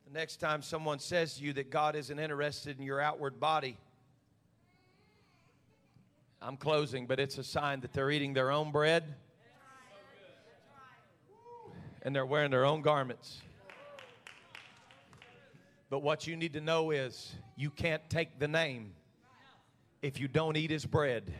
[0.07, 3.78] The next time someone says to you that God isn't interested in your outward body,
[6.40, 9.05] I'm closing, but it's a sign that they're eating their own bread
[12.03, 13.40] and they're wearing their own garments.
[15.88, 18.92] But what you need to know is you can't take the name
[20.03, 21.32] if you don't eat his bread.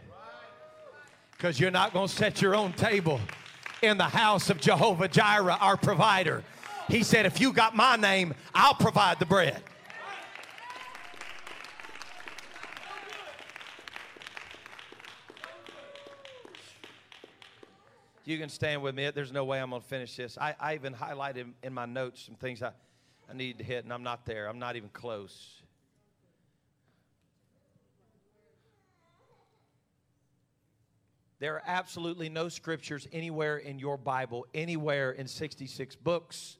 [1.33, 3.21] Because you're not going to set your own table
[3.83, 6.45] in the house of Jehovah Jireh, our provider.
[6.89, 9.63] He said, If you got my name, I'll provide the bread.
[18.25, 19.11] You can stand with me.
[19.11, 20.39] There's no way I'm going to finish this.
[20.39, 22.71] I, I even highlighted in my notes some things I,
[23.29, 24.49] I needed to hit, and I'm not there.
[24.49, 25.62] I'm not even close.
[31.43, 36.57] There are absolutely no scriptures anywhere in your Bible, anywhere in 66 books,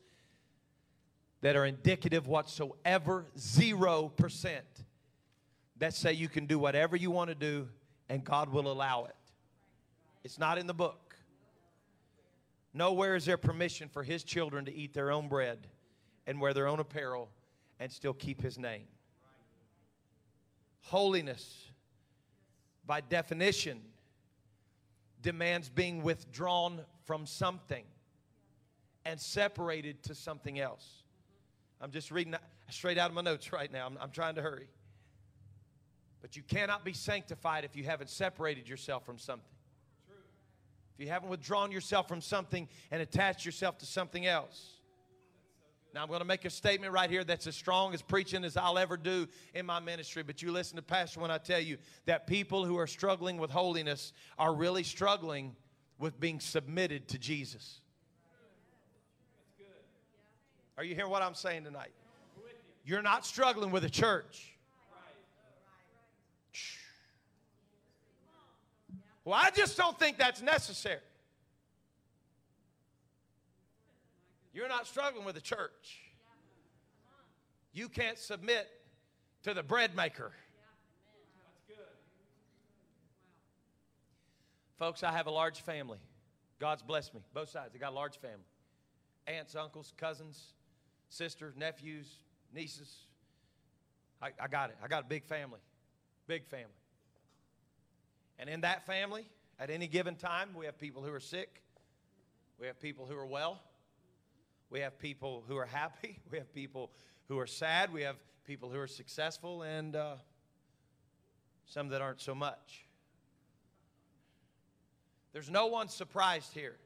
[1.41, 4.61] that are indicative whatsoever, 0%,
[5.77, 7.69] that say you can do whatever you want to do
[8.09, 9.15] and God will allow it.
[10.25, 11.15] It's not in the book.
[12.75, 15.69] Nowhere is there permission for His children to eat their own bread
[16.27, 17.29] and wear their own apparel
[17.79, 18.89] and still keep His name.
[20.81, 21.69] Holiness,
[22.85, 23.81] by definition,
[25.23, 27.85] demands being withdrawn from something
[29.05, 31.03] and separated to something else.
[31.81, 32.35] I'm just reading
[32.71, 33.87] straight out of my notes right now.
[33.87, 34.69] I'm, I'm, trying to hurry.
[36.21, 39.45] But you cannot be sanctified if you haven't separated yourself from something.
[40.95, 44.82] If you haven't withdrawn yourself from something and attached yourself to something else.
[45.95, 48.57] Now, I'm going to make a statement right here that's as strong as preaching as
[48.57, 50.23] I'll ever do in my ministry.
[50.23, 51.77] But you listen to Pastor when I tell you
[52.07, 55.55] that people who are struggling with holiness are really struggling
[55.99, 57.81] with being submitted to Jesus.
[60.79, 61.93] Are you hearing what I'm saying tonight?
[62.85, 64.49] You're not struggling with a church.
[69.25, 70.99] Well, I just don't think that's necessary.
[74.53, 76.01] You're not struggling with the church.
[77.73, 78.69] You can't submit
[79.45, 80.33] to the bread maker.
[84.79, 85.99] Folks, I have a large family.
[86.59, 87.73] God's blessed me, both sides.
[87.75, 88.45] I got a large family
[89.27, 90.55] aunts, uncles, cousins,
[91.09, 92.07] sisters, nephews,
[92.55, 93.07] nieces.
[94.21, 94.77] I, I got it.
[94.83, 95.61] I got a big family.
[96.27, 96.67] Big family.
[98.39, 99.29] And in that family,
[99.61, 101.63] at any given time, we have people who are sick,
[102.59, 103.61] we have people who are well.
[104.73, 106.19] We have people who are happy.
[106.31, 106.91] We have people
[107.29, 107.93] who are sad.
[107.93, 108.17] We have
[108.47, 110.15] people who are successful and uh,
[111.67, 112.87] some that aren't so much.
[115.35, 116.77] There's no one surprised here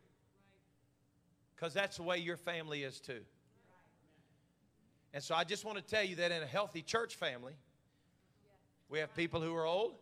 [1.55, 3.21] because that's the way your family is too.
[5.15, 7.55] And so I just want to tell you that in a healthy church family,
[8.89, 9.95] We have people who are old.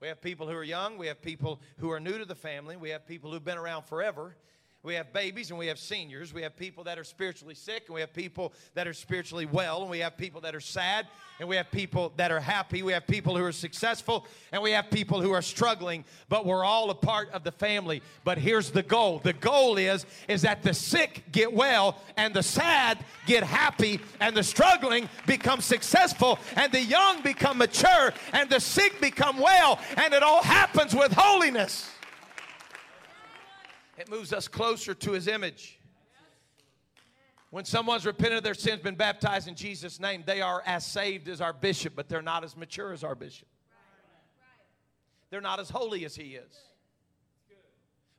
[0.00, 0.96] We have people who are young.
[0.96, 2.76] We have people who are new to the family.
[2.76, 4.36] We have people who've been around forever.
[4.84, 6.32] We have babies and we have seniors.
[6.32, 9.82] We have people that are spiritually sick and we have people that are spiritually well.
[9.82, 11.08] And we have people that are sad
[11.40, 12.84] and we have people that are happy.
[12.84, 16.04] We have people who are successful and we have people who are struggling.
[16.28, 18.02] But we're all a part of the family.
[18.22, 19.18] But here's the goal.
[19.18, 24.36] The goal is is that the sick get well and the sad get happy and
[24.36, 30.14] the struggling become successful and the young become mature and the sick become well and
[30.14, 31.90] it all happens with holiness.
[33.98, 35.80] It moves us closer to his image.
[37.50, 41.28] When someone's repented of their sins, been baptized in Jesus' name, they are as saved
[41.28, 43.48] as our bishop, but they're not as mature as our bishop.
[45.30, 46.52] They're not as holy as he is.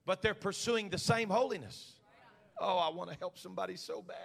[0.06, 1.94] But they're pursuing the same holiness.
[2.60, 4.18] Oh, I want to help somebody so bad.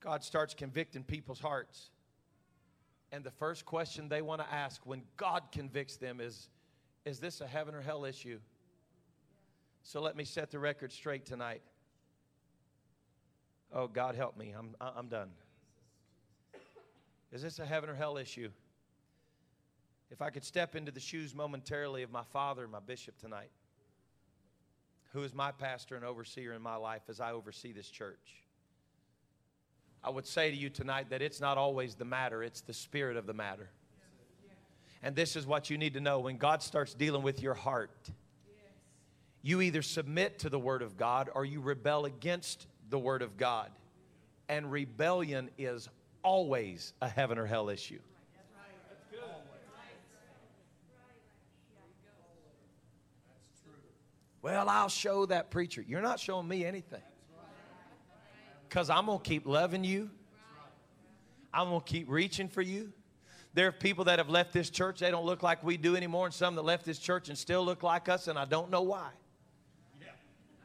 [0.00, 1.88] God starts convicting people's hearts.
[3.12, 6.48] And the first question they want to ask when God convicts them is
[7.04, 8.38] Is this a heaven or hell issue?
[9.82, 11.62] So let me set the record straight tonight.
[13.72, 14.54] Oh, God help me.
[14.56, 15.30] I'm, I'm done.
[17.32, 18.48] Is this a heaven or hell issue?
[20.10, 23.50] If I could step into the shoes momentarily of my father, my bishop tonight,
[25.12, 28.43] who is my pastor and overseer in my life as I oversee this church.
[30.04, 33.16] I would say to you tonight that it's not always the matter, it's the spirit
[33.16, 33.70] of the matter.
[35.02, 38.10] And this is what you need to know when God starts dealing with your heart,
[39.40, 43.38] you either submit to the Word of God or you rebel against the Word of
[43.38, 43.70] God.
[44.48, 45.88] And rebellion is
[46.22, 48.00] always a heaven or hell issue.
[54.42, 55.82] Well, I'll show that preacher.
[55.86, 57.00] You're not showing me anything.
[58.74, 60.10] Because I'm going to keep loving you.
[61.52, 62.92] I'm going to keep reaching for you.
[63.52, 66.26] There are people that have left this church, they don't look like we do anymore,
[66.26, 68.82] and some that left this church and still look like us, and I don't know
[68.82, 69.10] why.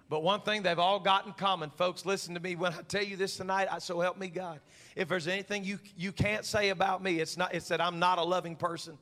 [0.09, 3.03] But one thing they've all got in common, folks, listen to me when I tell
[3.03, 4.59] you this tonight, I, so help me God.
[4.95, 8.17] If there's anything you, you can't say about me, it's, not, it's that I'm not
[8.17, 8.97] a loving person.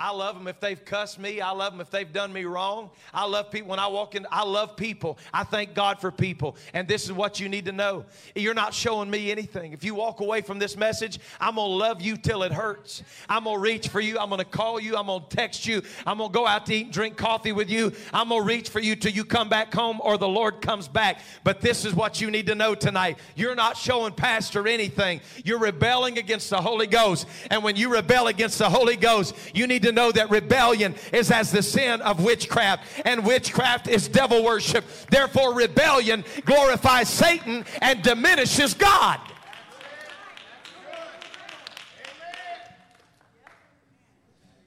[0.00, 1.40] I love them if they've cussed me.
[1.40, 2.90] I love them if they've done me wrong.
[3.12, 4.26] I love people when I walk in.
[4.30, 5.18] I love people.
[5.34, 6.56] I thank God for people.
[6.72, 8.04] And this is what you need to know.
[8.36, 9.72] You're not showing me anything.
[9.72, 13.02] If you walk away from this message, I'm going to love you till it hurts.
[13.28, 14.20] I'm going to reach for you.
[14.20, 14.96] I'm going to call you.
[14.96, 15.82] I'm going to text you.
[16.06, 17.92] I'm going to go out to eat and drink coffee with you.
[18.12, 20.86] I'm going to reach for you till you come back home or the Lord comes
[20.86, 21.22] back.
[21.42, 23.18] But this is what you need to know tonight.
[23.34, 25.22] You're not showing Pastor anything.
[25.44, 27.26] You're rebelling against the Holy Ghost.
[27.50, 30.94] And when you rebel against the Holy Ghost, you need to to know that rebellion
[31.12, 34.84] is as the sin of witchcraft, and witchcraft is devil worship.
[35.10, 39.20] Therefore, rebellion glorifies Satan and diminishes God.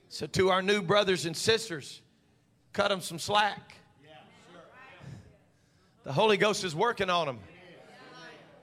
[0.10, 2.02] So, to our new brothers and sisters,
[2.74, 3.76] cut them some slack.
[6.04, 7.40] The Holy Ghost is working on them.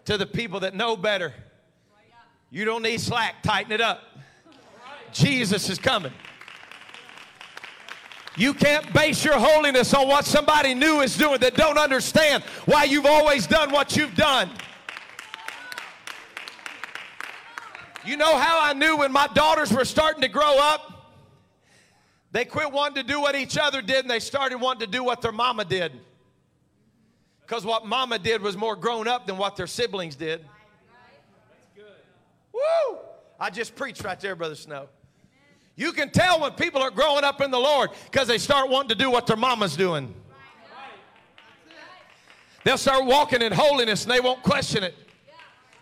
[0.06, 1.34] To the people that know better,
[2.50, 4.02] you don't need slack, tighten it up.
[5.12, 6.12] Jesus is coming.
[8.38, 12.84] You can't base your holiness on what somebody new is doing that don't understand why
[12.84, 14.48] you've always done what you've done.
[18.04, 21.16] You know how I knew when my daughters were starting to grow up?
[22.30, 25.02] They quit wanting to do what each other did and they started wanting to do
[25.02, 25.92] what their mama did.
[27.40, 30.44] Because what mama did was more grown up than what their siblings did.
[32.52, 32.98] Woo!
[33.40, 34.88] I just preached right there, Brother Snow.
[35.78, 38.88] You can tell when people are growing up in the Lord because they start wanting
[38.88, 40.12] to do what their mama's doing.
[42.64, 44.96] They'll start walking in holiness and they won't question it.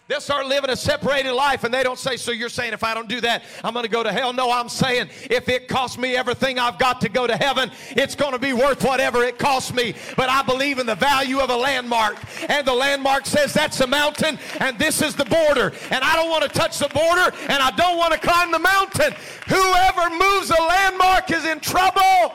[0.08, 2.94] They'll start living a separated life and they don't say, So you're saying if I
[2.94, 4.32] don't do that, I'm going to go to hell?
[4.32, 8.14] No, I'm saying if it costs me everything I've got to go to heaven, it's
[8.14, 9.94] going to be worth whatever it costs me.
[10.16, 12.18] But I believe in the value of a landmark.
[12.48, 15.72] And the landmark says that's the mountain and this is the border.
[15.90, 18.60] And I don't want to touch the border and I don't want to climb the
[18.60, 19.12] mountain.
[19.48, 22.32] Whoever moves a landmark is in trouble.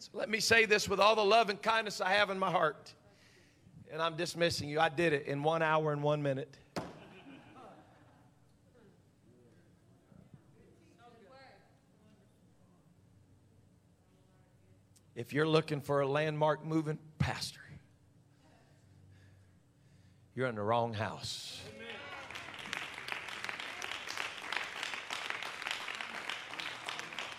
[0.00, 2.50] So let me say this with all the love and kindness I have in my
[2.50, 2.92] heart
[3.94, 4.80] and I'm dismissing you.
[4.80, 6.52] I did it in one hour and one minute.
[15.14, 17.60] If you're looking for a landmark moving pastor,
[20.34, 21.60] you're in the wrong house.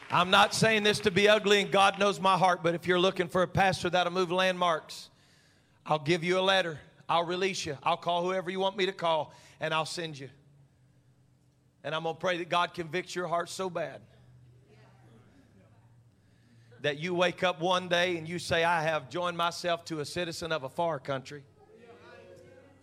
[0.09, 2.97] I'm not saying this to be ugly, and God knows my heart, but if you're
[2.97, 5.09] looking for a pastor that'll move landmarks,
[5.85, 6.79] I'll give you a letter.
[7.07, 7.77] I'll release you.
[7.83, 10.29] I'll call whoever you want me to call, and I'll send you.
[11.83, 14.01] And I'm going to pray that God convicts your heart so bad
[16.81, 20.05] that you wake up one day and you say, I have joined myself to a
[20.05, 21.43] citizen of a far country,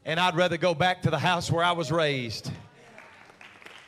[0.05, 2.51] and I'd rather go back to the house where I was raised.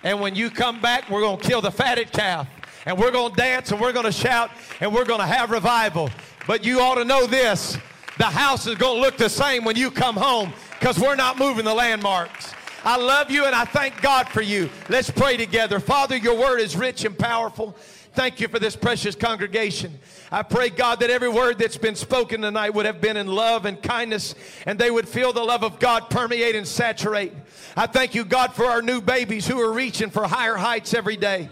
[0.04, 2.48] And when you come back, we're going to kill the fatted calf,
[2.86, 4.50] and we're going to dance, and we're going to shout,
[4.80, 6.10] and we're going to have revival.
[6.46, 7.78] But you ought to know this
[8.18, 11.38] the house is going to look the same when you come home because we're not
[11.38, 12.52] moving the landmarks.
[12.84, 14.68] I love you and I thank God for you.
[14.88, 15.80] Let's pray together.
[15.80, 17.74] Father, your word is rich and powerful.
[18.12, 19.98] Thank you for this precious congregation.
[20.30, 23.64] I pray, God, that every word that's been spoken tonight would have been in love
[23.64, 24.36] and kindness,
[24.66, 27.32] and they would feel the love of God permeate and saturate.
[27.76, 31.16] I thank you, God, for our new babies who are reaching for higher heights every
[31.16, 31.48] day.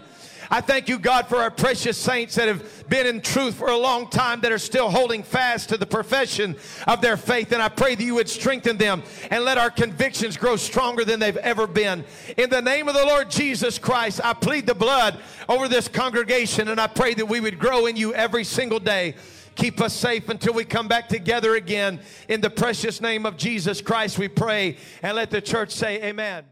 [0.53, 3.75] I thank you, God, for our precious saints that have been in truth for a
[3.75, 6.55] long time that are still holding fast to the profession
[6.85, 7.51] of their faith.
[7.53, 9.01] And I pray that you would strengthen them
[9.31, 12.05] and let our convictions grow stronger than they've ever been.
[12.37, 15.19] In the name of the Lord Jesus Christ, I plead the blood
[15.49, 19.15] over this congregation and I pray that we would grow in you every single day.
[19.55, 21.99] Keep us safe until we come back together again.
[22.27, 24.77] In the precious name of Jesus Christ, we pray.
[25.01, 26.45] And let the church say, Amen.